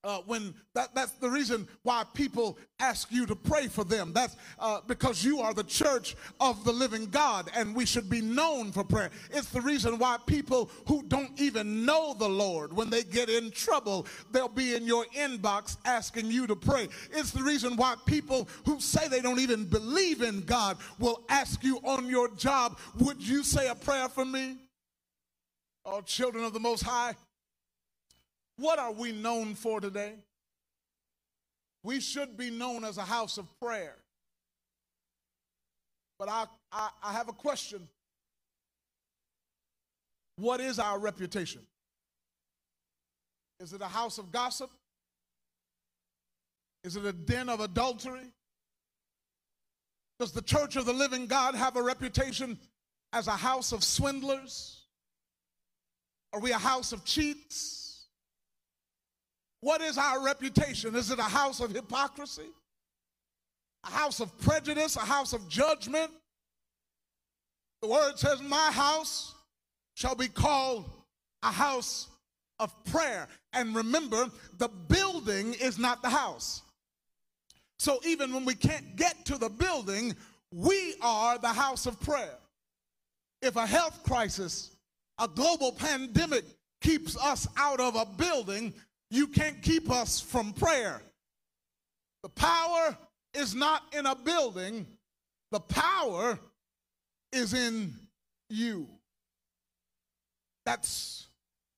uh, 0.05 0.19
when 0.27 0.55
that, 0.75 0.95
that's 0.95 1.13
the 1.13 1.29
reason 1.31 1.67
why 1.83 2.05
people 2.15 2.59
ask 2.79 3.11
you 3.11 3.27
to 3.27 3.35
pray 3.35 3.69
for 3.69 3.85
them. 3.85 4.13
That's 4.13 4.37
uh, 4.59 4.81
because 4.87 5.25
you 5.25 5.41
are 5.41 5.55
the 5.55 5.65
church 5.65 6.17
of 6.41 6.65
the 6.65 6.73
living 6.73 7.07
God 7.07 7.51
and 7.57 7.75
we 7.75 7.87
should 7.87 8.11
be 8.11 8.21
known 8.21 8.71
for 8.73 8.85
prayer. 8.85 9.11
It's 9.31 9.49
the 9.49 9.61
reason 9.61 9.99
why 9.99 10.19
people 10.27 10.71
who 10.87 11.03
don't 11.05 11.41
even 11.41 11.85
know 11.85 12.15
the 12.19 12.29
Lord, 12.29 12.73
when 12.73 12.91
they 12.91 13.03
get 13.03 13.29
in 13.31 13.51
trouble, 13.51 14.07
they'll 14.31 14.49
be 14.49 14.75
in 14.75 14.87
your 14.87 15.07
inbox 15.17 15.77
asking 15.85 16.31
you 16.31 16.47
to 16.47 16.57
pray. 16.57 16.89
It's 17.13 17.31
the 17.31 17.43
reason 17.43 17.77
why 17.77 17.95
people 18.07 18.49
who 18.67 18.81
say 18.81 19.09
they 19.09 19.21
don't 19.21 19.41
even 19.41 19.65
believe 19.65 20.23
in 20.23 20.43
God 20.43 20.77
will 20.99 21.25
ask 21.29 21.65
you 21.65 21.79
on 21.85 22.07
your 22.07 22.29
job, 22.35 22.79
Would 22.99 23.27
you 23.27 23.43
say 23.43 23.69
a 23.69 23.75
prayer 23.75 24.09
for 24.09 24.25
me? 24.25 24.59
Oh, 25.87 26.01
children 26.01 26.45
of 26.45 26.55
the 26.55 26.61
Most 26.61 26.83
High, 26.83 27.15
what 28.57 28.79
are 28.79 28.93
we 28.93 29.13
known 29.13 29.55
for 29.55 29.81
today? 29.81 30.15
We 31.83 32.01
should 32.01 32.37
be 32.37 32.51
known 32.51 32.85
as 32.85 32.97
a 32.97 33.03
house 33.03 33.37
of 33.37 33.47
prayer. 33.61 33.97
But 36.19 36.29
I, 36.29 36.47
I, 36.73 36.89
I 37.03 37.13
have 37.13 37.29
a 37.29 37.33
question. 37.33 37.89
What 40.37 40.61
is 40.61 40.79
our 40.79 40.99
reputation? 40.99 41.63
Is 43.61 43.73
it 43.73 43.83
a 43.83 43.87
house 43.87 44.19
of 44.19 44.33
gossip? 44.33 44.71
Is 46.83 46.97
it 46.97 47.05
a 47.05 47.13
den 47.13 47.49
of 47.49 47.61
adultery? 47.61 48.33
Does 50.19 50.33
the 50.33 50.43
church 50.43 50.77
of 50.77 50.87
the 50.87 50.93
living 50.93 51.27
God 51.27 51.55
have 51.55 51.77
a 51.77 51.83
reputation 51.83 52.59
as 53.13 53.27
a 53.27 53.33
house 53.33 53.73
of 53.73 53.83
swindlers? 53.83 54.83
Are 56.33 56.41
we 56.41 56.53
a 56.53 56.59
house 56.59 56.93
of 56.93 57.05
cheats? 57.05 57.84
What 59.65 59.81
is 59.81 59.97
our 59.97 60.23
reputation? 60.23 60.95
Is 60.95 61.11
it 61.11 61.19
a 61.19 61.23
house 61.23 61.61
of 61.61 61.71
hypocrisy? 61.71 62.51
A 63.85 63.91
house 63.91 64.21
of 64.21 64.37
prejudice? 64.37 64.97
A 64.97 65.01
house 65.01 65.33
of 65.33 65.49
judgment? 65.49 66.11
The 67.81 67.89
word 67.89 68.19
says, 68.19 68.43
My 68.43 68.71
house 68.71 69.35
shall 69.95 70.17
be 70.17 70.29
called 70.29 70.85
a 71.43 71.51
house 71.51 72.09
of 72.59 72.75
prayer. 72.85 73.27
And 73.55 73.75
remember, 73.75 74.31
the 74.59 74.69
building 74.69 75.55
is 75.55 75.79
not 75.79 76.03
the 76.03 76.11
house. 76.11 76.61
So 77.79 78.01
even 78.07 78.35
when 78.35 78.45
we 78.45 78.57
can't 78.57 78.97
get 78.97 79.25
to 79.25 79.39
the 79.39 79.49
building, 79.49 80.15
we 80.53 80.95
are 81.01 81.39
the 81.39 81.49
house 81.49 81.87
of 81.87 81.99
prayer. 82.01 82.37
If 83.41 83.57
a 83.57 83.67
health 83.67 84.03
crisis, 84.03 84.73
a 85.19 85.27
global 85.27 85.73
pandemic 85.73 86.45
keeps 86.83 87.17
us 87.17 87.49
out 87.57 87.81
of 87.81 87.97
a 87.97 88.05
building, 88.05 88.75
you 89.11 89.27
can't 89.27 89.63
keep 89.63 89.91
us 89.91 90.21
from 90.21 90.53
prayer. 90.53 91.03
The 92.23 92.29
power 92.31 92.97
is 93.35 93.55
not 93.55 93.83
in 93.97 94.07
a 94.07 94.15
building, 94.15 94.87
the 95.51 95.61
power 95.61 96.39
is 97.33 97.55
in 97.55 97.93
you. 98.49 98.89
That's 100.65 101.27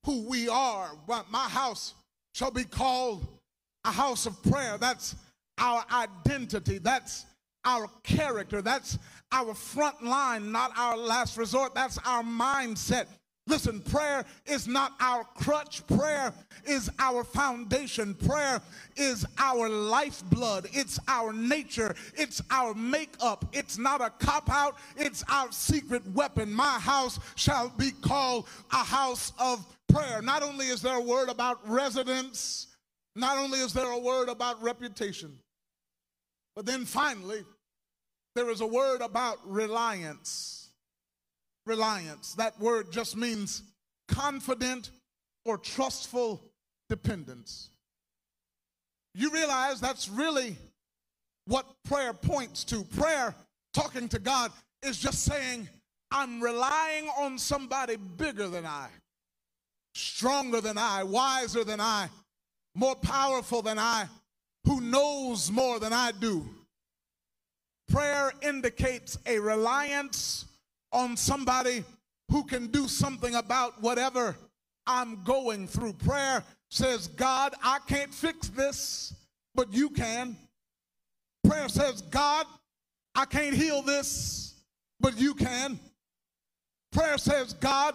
who 0.04 0.28
we 0.28 0.48
are. 0.48 0.90
My 1.30 1.48
house 1.48 1.94
shall 2.34 2.50
be 2.50 2.64
called 2.64 3.26
a 3.84 3.90
house 3.90 4.26
of 4.26 4.40
prayer. 4.44 4.78
That's 4.78 5.16
our 5.58 5.84
identity. 5.92 6.78
That's 6.78 7.26
our 7.64 7.88
character. 8.02 8.62
That's 8.62 8.98
our 9.32 9.54
front 9.54 10.04
line, 10.04 10.52
not 10.52 10.72
our 10.76 10.96
last 10.96 11.36
resort. 11.36 11.74
That's 11.74 11.98
our 12.04 12.22
mindset. 12.22 13.06
Listen, 13.48 13.80
prayer 13.80 14.24
is 14.44 14.66
not 14.66 14.94
our 14.98 15.22
crutch. 15.22 15.86
Prayer 15.86 16.32
is 16.66 16.90
our 16.98 17.22
foundation. 17.22 18.14
Prayer 18.14 18.60
is 18.96 19.24
our 19.38 19.68
lifeblood. 19.68 20.68
It's 20.72 20.98
our 21.06 21.32
nature. 21.32 21.94
It's 22.14 22.42
our 22.50 22.74
makeup. 22.74 23.44
It's 23.52 23.78
not 23.78 24.00
a 24.00 24.10
cop 24.10 24.50
out. 24.50 24.78
It's 24.96 25.22
our 25.30 25.52
secret 25.52 26.04
weapon. 26.12 26.52
My 26.52 26.78
house 26.80 27.20
shall 27.36 27.68
be 27.68 27.92
called 27.92 28.48
a 28.72 28.84
house 28.84 29.32
of 29.38 29.64
prayer. 29.88 30.20
Not 30.22 30.42
only 30.42 30.66
is 30.66 30.82
there 30.82 30.96
a 30.96 31.00
word 31.00 31.28
about 31.28 31.58
residence, 31.68 32.66
not 33.14 33.38
only 33.38 33.60
is 33.60 33.72
there 33.72 33.90
a 33.90 33.98
word 33.98 34.28
about 34.28 34.60
reputation, 34.60 35.38
but 36.56 36.66
then 36.66 36.84
finally, 36.84 37.44
there 38.34 38.50
is 38.50 38.60
a 38.60 38.66
word 38.66 39.02
about 39.02 39.38
reliance. 39.48 40.55
Reliance. 41.66 42.34
That 42.34 42.58
word 42.60 42.90
just 42.90 43.16
means 43.16 43.62
confident 44.08 44.90
or 45.44 45.58
trustful 45.58 46.40
dependence. 46.88 47.70
You 49.14 49.30
realize 49.30 49.80
that's 49.80 50.08
really 50.08 50.56
what 51.46 51.66
prayer 51.84 52.12
points 52.12 52.64
to. 52.64 52.84
Prayer, 52.84 53.34
talking 53.72 54.08
to 54.08 54.18
God, 54.18 54.52
is 54.82 54.98
just 54.98 55.24
saying, 55.24 55.68
I'm 56.10 56.40
relying 56.40 57.08
on 57.18 57.38
somebody 57.38 57.96
bigger 57.96 58.48
than 58.48 58.64
I, 58.64 58.88
stronger 59.94 60.60
than 60.60 60.78
I, 60.78 61.02
wiser 61.02 61.64
than 61.64 61.80
I, 61.80 62.08
more 62.74 62.94
powerful 62.94 63.62
than 63.62 63.78
I, 63.78 64.06
who 64.66 64.80
knows 64.80 65.50
more 65.50 65.78
than 65.78 65.92
I 65.92 66.12
do. 66.12 66.46
Prayer 67.88 68.32
indicates 68.42 69.18
a 69.26 69.38
reliance 69.38 70.44
on 70.96 71.16
somebody 71.16 71.84
who 72.30 72.42
can 72.42 72.68
do 72.68 72.88
something 72.88 73.34
about 73.34 73.82
whatever 73.82 74.34
I'm 74.86 75.22
going 75.24 75.68
through. 75.68 75.92
Prayer 75.92 76.42
says, 76.70 77.06
God, 77.06 77.54
I 77.62 77.78
can't 77.86 78.12
fix 78.12 78.48
this, 78.48 79.14
but 79.54 79.72
you 79.72 79.90
can. 79.90 80.36
Prayer 81.44 81.68
says, 81.68 82.00
God, 82.00 82.46
I 83.14 83.26
can't 83.26 83.54
heal 83.54 83.82
this, 83.82 84.54
but 84.98 85.18
you 85.18 85.34
can. 85.34 85.78
Prayer 86.92 87.18
says, 87.18 87.52
God, 87.52 87.94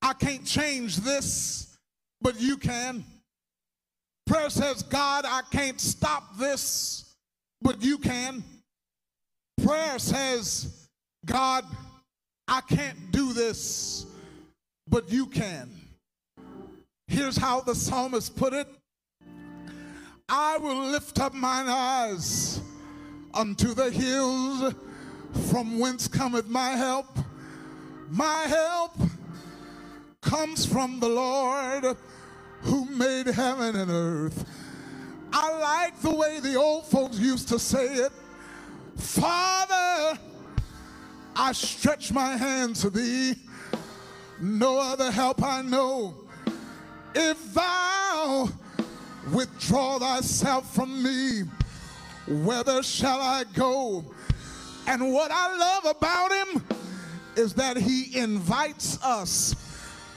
I 0.00 0.14
can't 0.14 0.46
change 0.46 0.96
this, 0.96 1.76
but 2.22 2.40
you 2.40 2.56
can. 2.56 3.04
Prayer 4.26 4.48
says, 4.48 4.82
God, 4.82 5.26
I 5.26 5.42
can't 5.50 5.80
stop 5.80 6.38
this, 6.38 7.14
but 7.60 7.82
you 7.82 7.98
can. 7.98 8.42
Prayer 9.62 9.98
says, 9.98 10.88
God, 11.24 11.64
I 12.46 12.60
can't 12.60 13.10
do 13.10 13.32
this, 13.32 14.06
but 14.88 15.10
you 15.10 15.26
can. 15.26 15.70
Here's 17.06 17.36
how 17.36 17.60
the 17.60 17.74
psalmist 17.74 18.36
put 18.36 18.52
it 18.52 18.68
I 20.28 20.56
will 20.58 20.86
lift 20.90 21.20
up 21.20 21.34
mine 21.34 21.66
eyes 21.68 22.60
unto 23.34 23.74
the 23.74 23.90
hills 23.90 24.74
from 25.50 25.78
whence 25.78 26.08
cometh 26.08 26.48
my 26.48 26.70
help. 26.70 27.18
My 28.08 28.44
help 28.48 28.96
comes 30.22 30.64
from 30.64 31.00
the 31.00 31.08
Lord 31.08 31.96
who 32.62 32.86
made 32.86 33.26
heaven 33.26 33.76
and 33.76 33.90
earth. 33.90 34.44
I 35.32 35.58
like 35.58 36.00
the 36.00 36.14
way 36.14 36.40
the 36.40 36.54
old 36.54 36.86
folks 36.86 37.18
used 37.18 37.48
to 37.48 37.58
say 37.58 37.86
it. 37.86 38.12
Father, 38.96 40.18
I 41.36 41.52
stretch 41.52 42.12
my 42.12 42.36
hand 42.36 42.76
to 42.76 42.90
thee. 42.90 43.34
No 44.40 44.78
other 44.78 45.10
help 45.10 45.42
I 45.42 45.62
know. 45.62 46.14
If 47.14 47.54
thou 47.54 48.48
withdraw 49.32 49.98
thyself 49.98 50.74
from 50.74 51.02
me, 51.02 51.42
whither 52.26 52.82
shall 52.82 53.20
I 53.20 53.44
go? 53.54 54.04
And 54.86 55.12
what 55.12 55.30
I 55.32 55.56
love 55.56 55.96
about 55.96 56.32
him 56.32 56.64
is 57.36 57.54
that 57.54 57.76
he 57.76 58.18
invites 58.18 59.02
us 59.02 59.54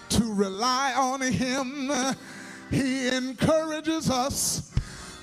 to 0.10 0.34
rely 0.34 0.94
on 0.96 1.22
him 1.22 1.92
he 2.70 3.08
encourages 3.08 4.10
us 4.10 4.72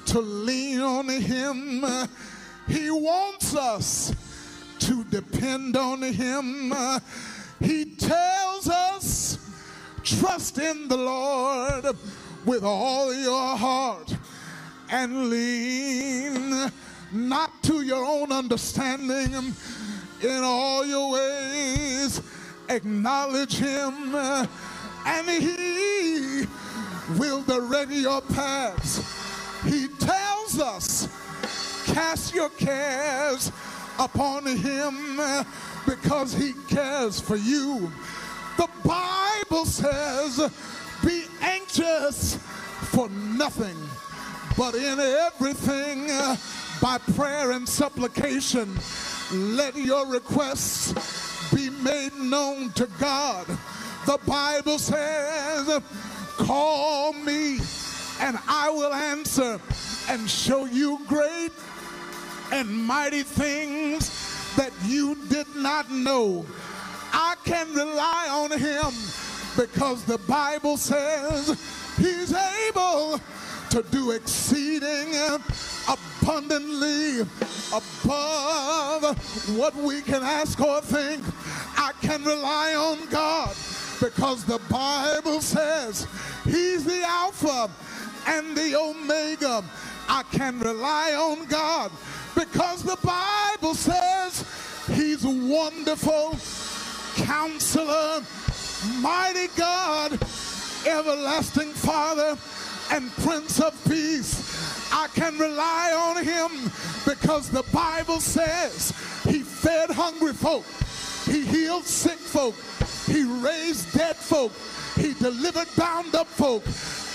to 0.07 0.21
lean 0.21 0.81
on 0.81 1.09
Him. 1.09 1.85
He 2.67 2.91
wants 2.91 3.55
us 3.55 4.15
to 4.85 5.03
depend 5.05 5.77
on 5.77 6.03
Him. 6.03 6.75
He 7.61 7.97
tells 7.97 8.69
us, 8.69 9.39
trust 10.03 10.59
in 10.59 10.89
the 10.89 10.97
Lord 10.97 11.97
with 12.45 12.63
all 12.63 13.15
your 13.15 13.57
heart 13.57 14.15
and 14.91 15.31
lean 15.31 16.71
not 17.13 17.63
to 17.63 17.81
your 17.81 18.05
own 18.05 18.31
understanding 18.31 19.55
in 20.23 20.43
all 20.43 20.85
your 20.85 21.13
ways. 21.13 22.21
Acknowledge 22.69 23.57
Him, 23.57 24.15
and 24.15 25.29
He 25.29 26.45
will 27.19 27.43
direct 27.43 27.91
your 27.91 28.21
paths. 28.21 29.01
He 29.65 29.89
tells 29.89 30.61
us, 30.61 31.09
cast 31.87 32.35
your 32.35 32.51
cares 32.51 33.51
upon 33.99 34.47
him 34.47 35.19
because 35.87 36.33
he 36.33 36.53
cares 36.69 37.21
for 37.21 37.37
you. 37.37 37.91
The 38.57 38.69
Bible 38.85 39.67
says, 39.67 40.51
be 41.05 41.25
anxious 41.41 42.37
for 42.93 43.09
nothing, 43.09 43.77
but 44.57 44.75
in 44.75 44.99
everything 45.01 46.07
by 46.81 46.99
prayer 47.15 47.53
and 47.53 47.69
supplication, 47.69 48.79
let 49.33 49.77
your 49.77 50.07
requests 50.07 50.95
be 51.55 51.71
made 51.71 52.15
known 52.15 52.71
to 52.73 52.89
God. 52.99 53.47
The 54.07 54.19
Bible 54.27 54.79
says, 54.79 55.83
Call 56.37 57.13
me, 57.13 57.59
and 58.21 58.39
I 58.49 58.71
will 58.71 58.93
answer 58.93 59.61
and 60.09 60.29
show 60.29 60.65
you 60.65 61.01
great 61.07 61.53
and 62.55 62.73
mighty 62.73 63.25
things 63.25 64.55
that 64.55 64.71
you 64.85 65.17
did 65.29 65.47
not 65.57 65.91
know. 65.91 66.47
I 67.13 67.35
can 67.45 67.75
rely 67.75 68.29
on 68.31 68.53
him 68.57 68.93
because 69.57 70.05
the 70.05 70.19
Bible 70.19 70.77
says 70.77 71.61
he's 71.97 72.33
able 72.69 73.21
to 73.71 73.83
do 73.91 74.13
exceeding 74.13 75.15
abundantly 75.89 77.23
above 77.73 79.03
what 79.59 79.75
we 79.75 80.01
can 80.01 80.23
ask 80.23 80.61
or 80.61 80.81
think. 80.81 81.25
I 81.77 81.91
can 82.03 82.23
rely 82.23 82.75
on 82.77 83.05
God 83.09 83.55
because 84.01 84.45
the 84.45 84.61
Bible 84.71 85.41
says 85.41 86.07
He's 86.45 86.85
the 86.85 87.03
Alpha 87.05 87.69
and 88.29 88.57
the 88.57 88.77
Omega. 88.77 89.65
I 90.09 90.23
can 90.31 90.61
rely 90.61 91.15
on 91.15 91.47
God 91.47 91.91
because 92.35 92.83
the 92.83 92.99
Bible 93.03 93.75
says 93.75 94.45
He's 94.93 95.25
wonderful, 95.25 96.37
counselor, 97.25 98.23
mighty 99.01 99.49
God, 99.57 100.13
everlasting 100.87 101.71
Father, 101.71 102.37
and 102.91 103.11
Prince 103.23 103.61
of 103.61 103.73
Peace. 103.89 104.93
I 104.93 105.07
can 105.15 105.39
rely 105.39 105.93
on 105.97 106.23
him 106.23 106.71
because 107.07 107.49
the 107.49 107.65
Bible 107.73 108.21
says 108.21 108.91
he 109.25 109.41
fed 109.41 109.89
hungry 109.91 110.35
folk, 110.35 110.67
he 111.25 111.47
healed 111.47 111.85
sick 111.85 112.19
folk, 112.19 112.55
he 113.07 113.25
raised 113.25 113.91
dead 113.95 114.17
folk, 114.17 114.53
he 114.97 115.15
delivered 115.15 115.69
bound 115.77 116.15
up 116.15 116.27
folk. 116.27 116.63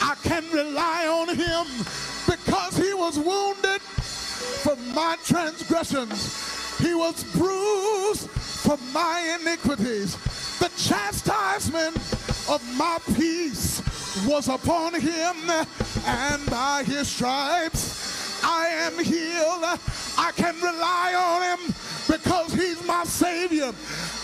I 0.01 0.15
can 0.24 0.49
rely 0.51 1.05
on 1.07 1.36
him 1.36 1.67
because 2.26 2.76
he 2.78 2.95
was 2.95 3.20
wounded 3.20 3.82
for 4.64 4.76
my 4.93 5.16
transgressions, 5.24 6.78
he 6.80 6.93
was 6.93 7.24
bruised 7.36 8.30
for 8.30 8.78
my 8.93 9.38
iniquities. 9.41 10.16
The 10.60 10.70
chastisement 10.78 11.95
of 12.50 12.62
my 12.78 13.00
peace 13.16 13.82
was 14.28 14.47
upon 14.47 15.00
him, 15.00 15.36
and 16.06 16.45
by 16.50 16.84
his 16.86 17.08
stripes 17.08 18.43
I 18.43 18.68
am 18.68 19.04
healed. 19.04 19.80
I 20.18 20.32
can 20.36 20.56
rely 20.56 21.14
on 21.16 21.41
him 21.60 21.74
because 22.08 22.54
he's 22.54 22.86
my 22.86 23.04
Savior. 23.04 23.72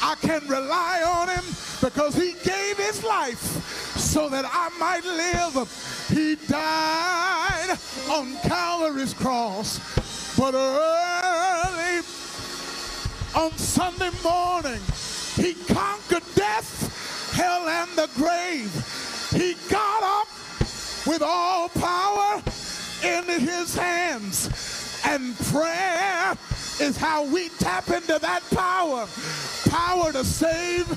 I 0.01 0.15
can 0.21 0.47
rely 0.47 1.01
on 1.03 1.30
him 1.30 1.43
because 1.82 2.15
he 2.15 2.34
gave 2.43 2.78
his 2.78 3.03
life 3.03 3.97
so 3.97 4.30
that 4.30 4.45
I 4.45 4.69
might 4.80 5.05
live. 5.05 6.07
He 6.09 6.36
died 6.47 7.78
on 8.09 8.36
Calvary's 8.43 9.13
cross, 9.13 9.80
but 10.38 10.53
early 10.53 12.01
on 13.36 13.51
Sunday 13.57 14.09
morning, 14.23 14.81
he 15.36 15.53
conquered 15.73 16.23
death, 16.36 17.31
hell, 17.33 17.67
and 17.67 17.89
the 17.91 18.09
grave. 18.15 18.71
He 19.31 19.55
got 19.69 20.03
up 20.03 20.27
with 21.07 21.21
all 21.21 21.69
power 21.69 22.41
in 23.03 23.23
his 23.39 23.75
hands. 23.75 24.49
And 25.05 25.38
prayer 25.38 26.36
is 26.81 26.97
how 26.97 27.25
we 27.25 27.49
tap 27.59 27.89
into 27.89 28.19
that 28.19 28.41
power. 28.51 29.07
Power 29.69 30.11
to 30.11 30.23
save, 30.23 30.88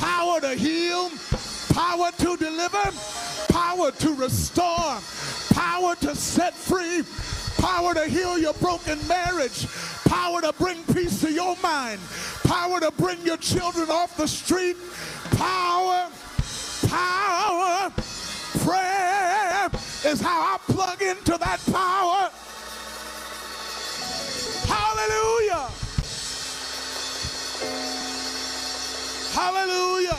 power 0.00 0.40
to 0.40 0.54
heal, 0.54 1.10
power 1.74 2.10
to 2.18 2.36
deliver, 2.36 2.92
power 3.48 3.90
to 3.90 4.14
restore, 4.14 4.98
power 5.52 5.96
to 5.96 6.14
set 6.14 6.54
free, 6.54 7.02
power 7.58 7.94
to 7.94 8.06
heal 8.06 8.38
your 8.38 8.54
broken 8.54 8.98
marriage, 9.06 9.66
power 10.06 10.40
to 10.40 10.52
bring 10.58 10.82
peace 10.92 11.20
to 11.20 11.32
your 11.32 11.56
mind, 11.62 12.00
power 12.44 12.80
to 12.80 12.90
bring 12.92 13.20
your 13.22 13.36
children 13.36 13.90
off 13.90 14.16
the 14.16 14.26
street, 14.26 14.76
power, 15.32 16.08
power. 16.88 17.90
Prayer 18.64 19.70
is 20.04 20.20
how 20.20 20.54
I 20.54 20.58
plug 20.66 21.00
into 21.02 21.38
that 21.38 21.60
power. 21.72 22.30
Hallelujah. 24.66 25.68
Hallelujah. 29.32 30.18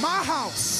My 0.00 0.22
house 0.22 0.77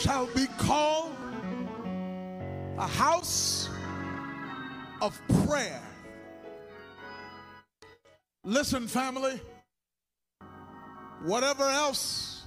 shall 0.00 0.26
be 0.28 0.46
called 0.56 1.14
a 2.78 2.86
house 2.86 3.68
of 5.02 5.20
prayer. 5.44 5.82
Listen, 8.42 8.88
family, 8.88 9.38
whatever 11.24 11.64
else 11.64 12.44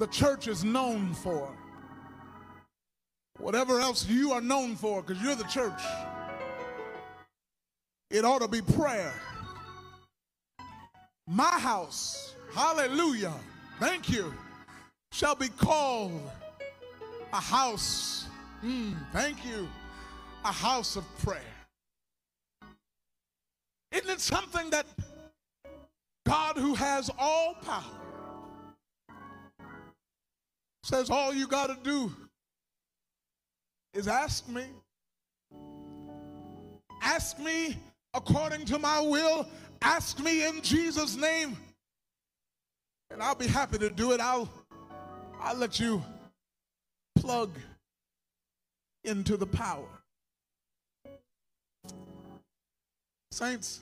the 0.00 0.08
church 0.08 0.48
is 0.48 0.64
known 0.64 1.14
for, 1.14 1.56
whatever 3.38 3.78
else 3.78 4.08
you 4.08 4.32
are 4.32 4.40
known 4.40 4.74
for, 4.74 5.00
because 5.00 5.22
you're 5.22 5.36
the 5.36 5.44
church, 5.44 5.80
it 8.10 8.24
ought 8.24 8.40
to 8.40 8.48
be 8.48 8.62
prayer. 8.62 9.14
My 11.28 11.56
house, 11.60 12.34
hallelujah, 12.52 13.34
thank 13.78 14.08
you, 14.08 14.34
shall 15.12 15.36
be 15.36 15.50
called 15.50 16.20
a 17.32 17.40
house, 17.40 18.26
mm, 18.64 18.94
thank 19.12 19.44
you, 19.44 19.68
a 20.44 20.52
house 20.52 20.96
of 20.96 21.04
prayer. 21.18 21.40
Isn't 23.92 24.10
it 24.10 24.20
something 24.20 24.70
that 24.70 24.86
God, 26.26 26.56
who 26.56 26.74
has 26.74 27.10
all 27.18 27.54
power, 27.54 27.82
says 30.82 31.10
all 31.10 31.32
you 31.34 31.46
got 31.46 31.68
to 31.68 31.78
do 31.82 32.12
is 33.94 34.08
ask 34.08 34.48
me? 34.48 34.64
Ask 37.02 37.38
me 37.38 37.76
according 38.14 38.64
to 38.66 38.78
my 38.78 39.00
will. 39.00 39.48
Ask 39.80 40.18
me 40.18 40.46
in 40.46 40.60
Jesus' 40.60 41.16
name. 41.16 41.56
And 43.10 43.22
I'll 43.22 43.34
be 43.34 43.46
happy 43.46 43.78
to 43.78 43.88
do 43.88 44.12
it. 44.12 44.20
I'll, 44.20 44.50
I'll 45.40 45.56
let 45.56 45.80
you 45.80 46.02
plug 47.28 47.50
into 49.04 49.36
the 49.36 49.44
power. 49.44 49.86
Saints, 53.30 53.80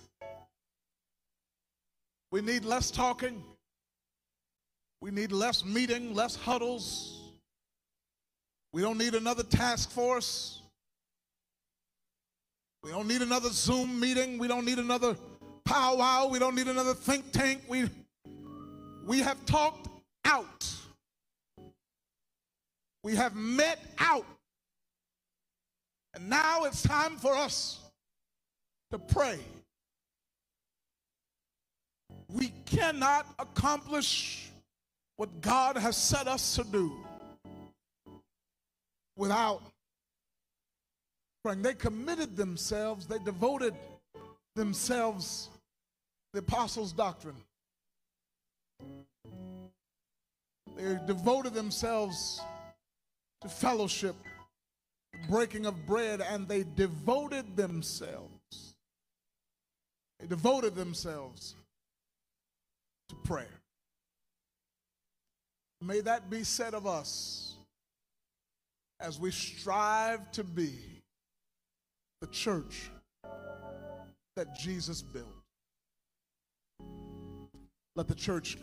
we 2.32 2.40
need 2.40 2.64
less 2.64 2.90
talking. 2.90 3.40
We 5.00 5.12
need 5.12 5.30
less 5.30 5.64
meeting, 5.64 6.12
less 6.12 6.34
huddles. 6.34 7.22
We 8.72 8.82
don't 8.82 8.98
need 8.98 9.14
another 9.14 9.44
task 9.44 9.92
force. 9.92 10.60
We 12.82 12.90
don't 12.90 13.06
need 13.06 13.22
another 13.22 13.50
Zoom 13.50 14.00
meeting. 14.00 14.38
We 14.38 14.48
don't 14.48 14.64
need 14.64 14.78
another 14.80 15.14
powwow. 15.64 16.26
We 16.26 16.40
don't 16.40 16.56
need 16.56 16.66
another 16.66 16.94
think 16.94 17.30
tank. 17.30 17.62
We, 17.68 17.88
we 19.06 19.20
have 19.20 19.46
talked 19.46 19.88
out. 20.24 20.75
We 23.06 23.14
have 23.14 23.36
met 23.36 23.78
out. 23.98 24.26
And 26.14 26.28
now 26.28 26.64
it's 26.64 26.82
time 26.82 27.18
for 27.18 27.36
us 27.36 27.78
to 28.90 28.98
pray. 28.98 29.38
We 32.28 32.48
cannot 32.64 33.32
accomplish 33.38 34.50
what 35.18 35.40
God 35.40 35.76
has 35.76 35.96
set 35.96 36.26
us 36.26 36.56
to 36.56 36.64
do 36.64 36.96
without 39.16 39.62
praying. 41.44 41.62
They 41.62 41.74
committed 41.74 42.36
themselves, 42.36 43.06
they 43.06 43.20
devoted 43.20 43.76
themselves 44.56 45.48
the 46.32 46.40
apostles' 46.40 46.92
doctrine. 46.92 47.36
They 50.76 50.98
devoted 51.06 51.54
themselves 51.54 52.40
to 53.46 53.54
fellowship, 53.54 54.16
breaking 55.28 55.66
of 55.66 55.86
bread, 55.86 56.20
and 56.20 56.48
they 56.48 56.64
devoted 56.76 57.56
themselves 57.56 58.30
they 60.18 60.26
devoted 60.26 60.74
themselves 60.74 61.54
to 63.08 63.16
prayer. 63.16 63.60
May 65.82 66.00
that 66.00 66.30
be 66.30 66.42
said 66.42 66.74
of 66.74 66.86
us 66.86 67.54
as 68.98 69.20
we 69.20 69.30
strive 69.30 70.30
to 70.32 70.42
be 70.42 71.02
the 72.22 72.26
church 72.28 72.90
that 74.36 74.54
Jesus 74.54 75.02
built. 75.02 75.26
Let 77.94 78.08
the 78.08 78.14
church 78.14 78.56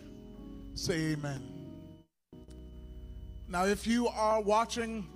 say 0.73 1.13
amen. 1.13 1.62
Now, 3.53 3.65
if 3.65 3.85
you 3.85 4.07
are 4.07 4.41
watching 4.41 5.07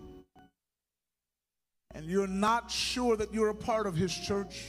and 1.95 2.05
you're 2.05 2.27
not 2.27 2.69
sure 2.69 3.17
that 3.17 3.33
you're 3.33 3.49
a 3.49 3.55
part 3.55 3.87
of 3.87 3.95
his 3.95 4.13
church, 4.13 4.63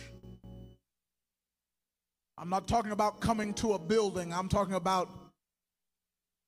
I'm 2.39 2.49
not 2.49 2.67
talking 2.67 2.93
about 2.93 3.21
coming 3.21 3.53
to 3.55 3.75
a 3.75 3.79
building. 3.79 4.33
I'm 4.33 4.49
talking 4.49 4.73
about 4.73 5.11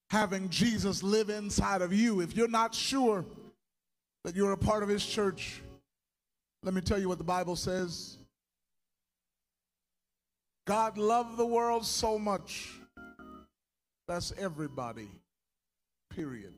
having 0.09 0.49
Jesus 0.49 1.03
live 1.03 1.29
inside 1.29 1.83
of 1.83 1.93
you. 1.93 2.23
If 2.23 2.35
you're 2.35 2.49
not 2.49 2.75
sure 2.75 3.27
that 4.25 4.35
you're 4.35 4.53
a 4.53 4.57
part 4.57 4.83
of 4.83 4.89
his 4.89 5.05
church, 5.05 5.61
let 6.63 6.73
me 6.73 6.81
tell 6.81 6.99
you 6.99 7.11
what 7.11 7.19
the 7.19 7.25
Bible 7.25 7.55
says. 7.55 8.17
God 10.67 10.97
loved 10.97 11.37
the 11.37 11.45
world 11.45 11.85
so 11.85 12.19
much. 12.19 12.81
That's 14.09 14.33
everybody, 14.39 15.11
period. 16.09 16.55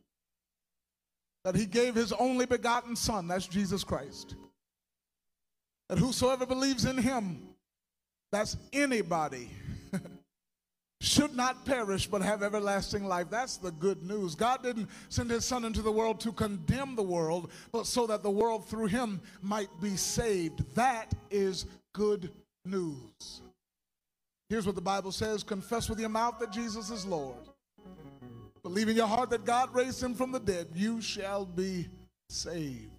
That 1.44 1.56
he 1.56 1.66
gave 1.66 1.94
his 1.94 2.12
only 2.12 2.46
begotten 2.46 2.94
Son, 2.94 3.26
that's 3.26 3.46
Jesus 3.46 3.82
Christ. 3.84 4.36
That 5.88 5.98
whosoever 5.98 6.46
believes 6.46 6.84
in 6.84 6.96
him, 6.96 7.42
that's 8.30 8.56
anybody, 8.72 9.50
should 11.02 11.36
not 11.36 11.66
perish 11.66 12.06
but 12.06 12.22
have 12.22 12.42
everlasting 12.42 13.04
life. 13.04 13.26
That's 13.28 13.56
the 13.56 13.72
good 13.72 14.02
news. 14.02 14.34
God 14.34 14.62
didn't 14.62 14.88
send 15.08 15.30
his 15.30 15.44
son 15.44 15.64
into 15.64 15.82
the 15.82 15.92
world 15.92 16.20
to 16.20 16.32
condemn 16.32 16.94
the 16.94 17.02
world, 17.02 17.50
but 17.72 17.86
so 17.86 18.06
that 18.06 18.22
the 18.22 18.30
world 18.30 18.66
through 18.66 18.86
him 18.86 19.20
might 19.42 19.68
be 19.80 19.96
saved. 19.96 20.64
That 20.76 21.12
is 21.30 21.66
good 21.92 22.30
news. 22.64 23.42
Here's 24.48 24.66
what 24.66 24.76
the 24.76 24.80
Bible 24.80 25.12
says 25.12 25.42
confess 25.42 25.90
with 25.90 25.98
your 25.98 26.08
mouth 26.08 26.38
that 26.38 26.52
Jesus 26.52 26.90
is 26.90 27.04
Lord. 27.04 27.48
Believe 28.62 28.88
in 28.88 28.96
your 28.96 29.08
heart 29.08 29.30
that 29.30 29.44
God 29.44 29.74
raised 29.74 30.02
him 30.02 30.14
from 30.14 30.30
the 30.30 30.38
dead, 30.38 30.68
you 30.74 31.00
shall 31.00 31.44
be 31.44 31.88
saved. 32.28 32.90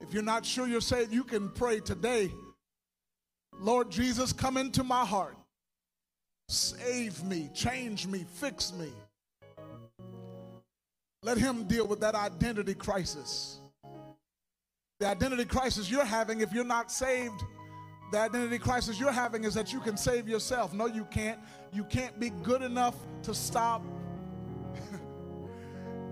If 0.00 0.12
you're 0.12 0.22
not 0.22 0.46
sure 0.46 0.66
you're 0.66 0.80
saved, 0.80 1.12
you 1.12 1.24
can 1.24 1.48
pray 1.48 1.80
today. 1.80 2.30
Lord 3.58 3.90
Jesus, 3.90 4.32
come 4.32 4.56
into 4.56 4.84
my 4.84 5.04
heart. 5.04 5.36
Save 6.48 7.24
me, 7.24 7.50
change 7.54 8.06
me, 8.06 8.24
fix 8.34 8.72
me. 8.72 8.92
Let 11.22 11.38
Him 11.38 11.64
deal 11.64 11.86
with 11.86 12.00
that 12.00 12.14
identity 12.14 12.74
crisis. 12.74 13.60
The 15.00 15.08
identity 15.08 15.46
crisis 15.46 15.90
you're 15.90 16.04
having 16.04 16.40
if 16.40 16.52
you're 16.52 16.64
not 16.64 16.92
saved, 16.92 17.42
the 18.14 18.20
identity 18.20 18.60
crisis 18.60 19.00
you're 19.00 19.10
having 19.10 19.42
is 19.42 19.54
that 19.54 19.72
you 19.72 19.80
can 19.80 19.96
save 19.96 20.28
yourself. 20.28 20.72
No, 20.72 20.86
you 20.86 21.04
can't. 21.06 21.40
You 21.72 21.82
can't 21.82 22.20
be 22.20 22.30
good 22.30 22.62
enough 22.62 22.94
to 23.24 23.34
stop. 23.34 23.82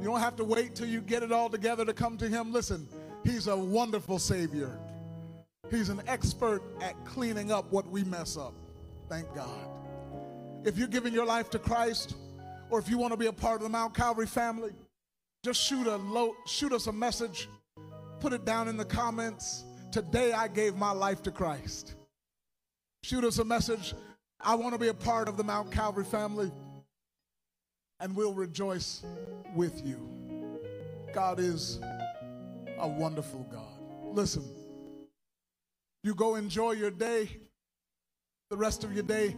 you 0.01 0.05
don't 0.09 0.19
have 0.19 0.35
to 0.37 0.45
wait 0.45 0.75
till 0.75 0.89
you 0.89 1.01
get 1.01 1.23
it 1.23 1.31
all 1.31 1.49
together 1.49 1.85
to 1.85 1.93
come 1.93 2.17
to 2.19 2.29
Him. 2.29 2.53
Listen, 2.53 2.89
He's 3.23 3.47
a 3.47 3.57
wonderful 3.57 4.19
Savior. 4.19 4.77
He's 5.71 5.91
an 5.91 6.03
expert 6.09 6.61
at 6.81 6.97
cleaning 7.05 7.53
up 7.53 7.71
what 7.71 7.89
we 7.89 8.03
mess 8.03 8.37
up. 8.37 8.55
Thank 9.09 9.33
God. 9.33 9.71
If 10.65 10.77
you're 10.77 10.89
giving 10.89 11.15
your 11.15 11.25
life 11.25 11.51
to 11.51 11.61
Christ, 11.61 12.17
or 12.69 12.81
if 12.81 12.89
you 12.89 12.99
want 12.99 13.13
to 13.13 13.17
be 13.17 13.27
a 13.27 13.33
part 13.33 13.59
of 13.59 13.63
the 13.63 13.69
Mount 13.69 13.95
Calvary 13.95 14.27
family, 14.27 14.73
just 15.45 15.63
shoot 15.63 15.87
a 15.87 15.97
low, 15.97 16.35
shoot 16.49 16.73
us 16.73 16.89
a 16.89 16.93
message. 16.93 17.49
Put 18.19 18.33
it 18.33 18.45
down 18.45 18.67
in 18.67 18.77
the 18.77 18.85
comments. 18.85 19.65
Today 19.93 20.33
I 20.33 20.49
gave 20.49 20.75
my 20.75 20.91
life 20.91 21.23
to 21.25 21.31
Christ. 21.31 21.97
Shoot 23.03 23.25
us 23.25 23.39
a 23.39 23.45
message. 23.45 23.93
I 24.41 24.55
want 24.55 24.73
to 24.73 24.79
be 24.79 24.89
a 24.89 24.95
part 24.95 25.29
of 25.29 25.37
the 25.37 25.45
Mount 25.45 25.71
Calvary 25.71 26.07
family. 26.07 26.51
And 28.01 28.17
we'll 28.17 28.33
rejoice 28.33 29.05
with 29.55 29.85
you. 29.85 30.09
God 31.13 31.39
is 31.39 31.79
a 32.79 32.89
wonderful 32.89 33.47
God. 33.53 34.15
Listen, 34.17 34.43
you 36.03 36.15
go 36.15 36.37
enjoy 36.37 36.73
your 36.73 36.91
day, 36.91 37.29
the 38.49 38.57
rest 38.57 38.85
of 38.85 38.95
your 38.95 39.05
day. 39.05 39.37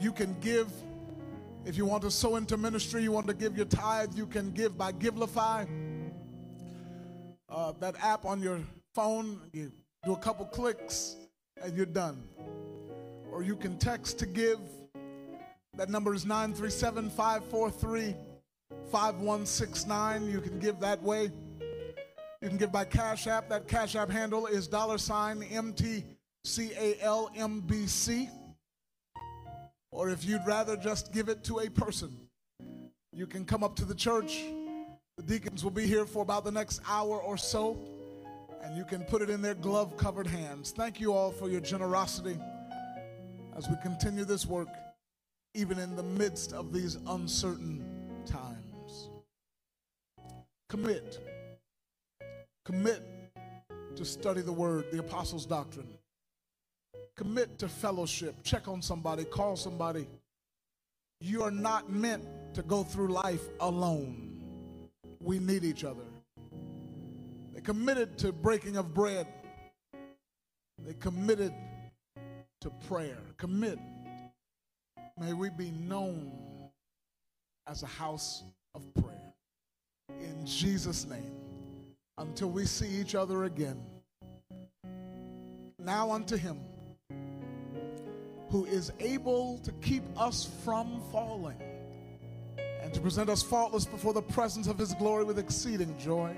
You 0.00 0.10
can 0.10 0.40
give. 0.40 0.72
If 1.66 1.76
you 1.76 1.84
want 1.84 2.02
to 2.04 2.10
sow 2.10 2.36
into 2.36 2.56
ministry, 2.56 3.02
you 3.02 3.12
want 3.12 3.26
to 3.26 3.34
give 3.34 3.58
your 3.58 3.66
tithe, 3.66 4.14
you 4.14 4.26
can 4.26 4.52
give 4.52 4.78
by 4.78 4.92
Givelify. 4.92 5.68
Uh, 7.50 7.72
that 7.80 7.94
app 8.02 8.24
on 8.24 8.40
your 8.40 8.60
phone, 8.98 9.38
you 9.52 9.70
do 10.04 10.12
a 10.12 10.16
couple 10.16 10.44
clicks 10.44 11.14
and 11.62 11.76
you're 11.76 11.86
done. 11.86 12.20
Or 13.30 13.44
you 13.44 13.54
can 13.54 13.78
text 13.78 14.18
to 14.18 14.26
give. 14.26 14.58
That 15.76 15.88
number 15.88 16.14
is 16.14 16.26
937 16.26 17.08
543 17.10 18.16
5169. 18.90 20.28
You 20.28 20.40
can 20.40 20.58
give 20.58 20.80
that 20.80 21.00
way. 21.00 21.30
You 22.42 22.48
can 22.48 22.56
give 22.56 22.72
by 22.72 22.84
Cash 22.84 23.28
App. 23.28 23.48
That 23.50 23.68
Cash 23.68 23.94
App 23.94 24.10
handle 24.10 24.46
is 24.46 24.66
dollar 24.66 24.98
sign 24.98 25.42
MTCALMBC. 25.42 26.08
Or 29.92 30.10
if 30.10 30.24
you'd 30.24 30.44
rather 30.44 30.76
just 30.76 31.12
give 31.12 31.28
it 31.28 31.44
to 31.44 31.60
a 31.60 31.68
person, 31.68 32.18
you 33.12 33.28
can 33.28 33.44
come 33.44 33.62
up 33.62 33.76
to 33.76 33.84
the 33.84 33.94
church. 33.94 34.42
The 35.16 35.22
deacons 35.22 35.62
will 35.62 35.70
be 35.70 35.86
here 35.86 36.04
for 36.04 36.24
about 36.24 36.42
the 36.42 36.50
next 36.50 36.80
hour 36.88 37.16
or 37.22 37.36
so, 37.36 37.78
and 38.68 38.76
you 38.76 38.84
can 38.84 39.02
put 39.02 39.22
it 39.22 39.30
in 39.30 39.40
their 39.40 39.54
glove 39.54 39.96
covered 39.96 40.26
hands. 40.26 40.72
Thank 40.76 41.00
you 41.00 41.14
all 41.14 41.32
for 41.32 41.48
your 41.48 41.62
generosity 41.62 42.38
as 43.56 43.66
we 43.66 43.76
continue 43.82 44.26
this 44.26 44.44
work, 44.44 44.68
even 45.54 45.78
in 45.78 45.96
the 45.96 46.02
midst 46.02 46.52
of 46.52 46.70
these 46.70 46.98
uncertain 47.06 47.82
times. 48.26 49.08
Commit. 50.68 51.18
Commit 52.66 53.02
to 53.96 54.04
study 54.04 54.42
the 54.42 54.52
word, 54.52 54.84
the 54.92 54.98
apostles' 54.98 55.46
doctrine. 55.46 55.88
Commit 57.16 57.58
to 57.60 57.68
fellowship. 57.68 58.34
Check 58.42 58.68
on 58.68 58.82
somebody, 58.82 59.24
call 59.24 59.56
somebody. 59.56 60.06
You 61.22 61.42
are 61.42 61.50
not 61.50 61.90
meant 61.90 62.26
to 62.52 62.62
go 62.62 62.82
through 62.84 63.08
life 63.08 63.48
alone. 63.60 64.38
We 65.20 65.38
need 65.38 65.64
each 65.64 65.84
other. 65.84 66.07
They 67.58 67.62
committed 67.62 68.16
to 68.18 68.30
breaking 68.30 68.76
of 68.76 68.94
bread. 68.94 69.26
They 70.86 70.94
committed 70.94 71.52
to 72.60 72.70
prayer. 72.86 73.18
Commit. 73.36 73.80
May 75.18 75.32
we 75.32 75.50
be 75.50 75.72
known 75.72 76.30
as 77.66 77.82
a 77.82 77.88
house 77.88 78.44
of 78.76 78.94
prayer. 78.94 79.34
In 80.20 80.46
Jesus' 80.46 81.04
name. 81.04 81.34
Until 82.16 82.48
we 82.48 82.64
see 82.64 83.00
each 83.00 83.16
other 83.16 83.42
again. 83.42 83.82
Now 85.80 86.12
unto 86.12 86.36
him 86.36 86.60
who 88.50 88.66
is 88.66 88.92
able 89.00 89.58
to 89.64 89.72
keep 89.82 90.04
us 90.16 90.48
from 90.64 91.02
falling 91.10 91.60
and 92.84 92.94
to 92.94 93.00
present 93.00 93.28
us 93.28 93.42
faultless 93.42 93.84
before 93.84 94.12
the 94.12 94.22
presence 94.22 94.68
of 94.68 94.78
his 94.78 94.94
glory 94.94 95.24
with 95.24 95.40
exceeding 95.40 95.98
joy. 95.98 96.36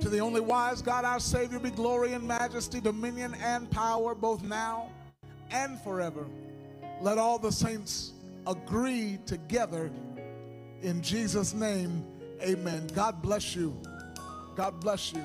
To 0.00 0.08
the 0.08 0.20
only 0.20 0.40
wise 0.40 0.80
God, 0.80 1.04
our 1.04 1.18
Savior, 1.18 1.58
be 1.58 1.70
glory 1.70 2.12
and 2.12 2.26
majesty, 2.26 2.80
dominion 2.80 3.34
and 3.42 3.68
power, 3.70 4.14
both 4.14 4.42
now 4.42 4.90
and 5.50 5.80
forever. 5.80 6.24
Let 7.00 7.18
all 7.18 7.38
the 7.38 7.50
saints 7.52 8.12
agree 8.46 9.18
together 9.26 9.90
in 10.82 11.02
Jesus' 11.02 11.52
name. 11.52 12.04
Amen. 12.42 12.86
God 12.94 13.20
bless 13.20 13.56
you. 13.56 13.76
God 14.54 14.80
bless 14.80 15.12
you. 15.12 15.24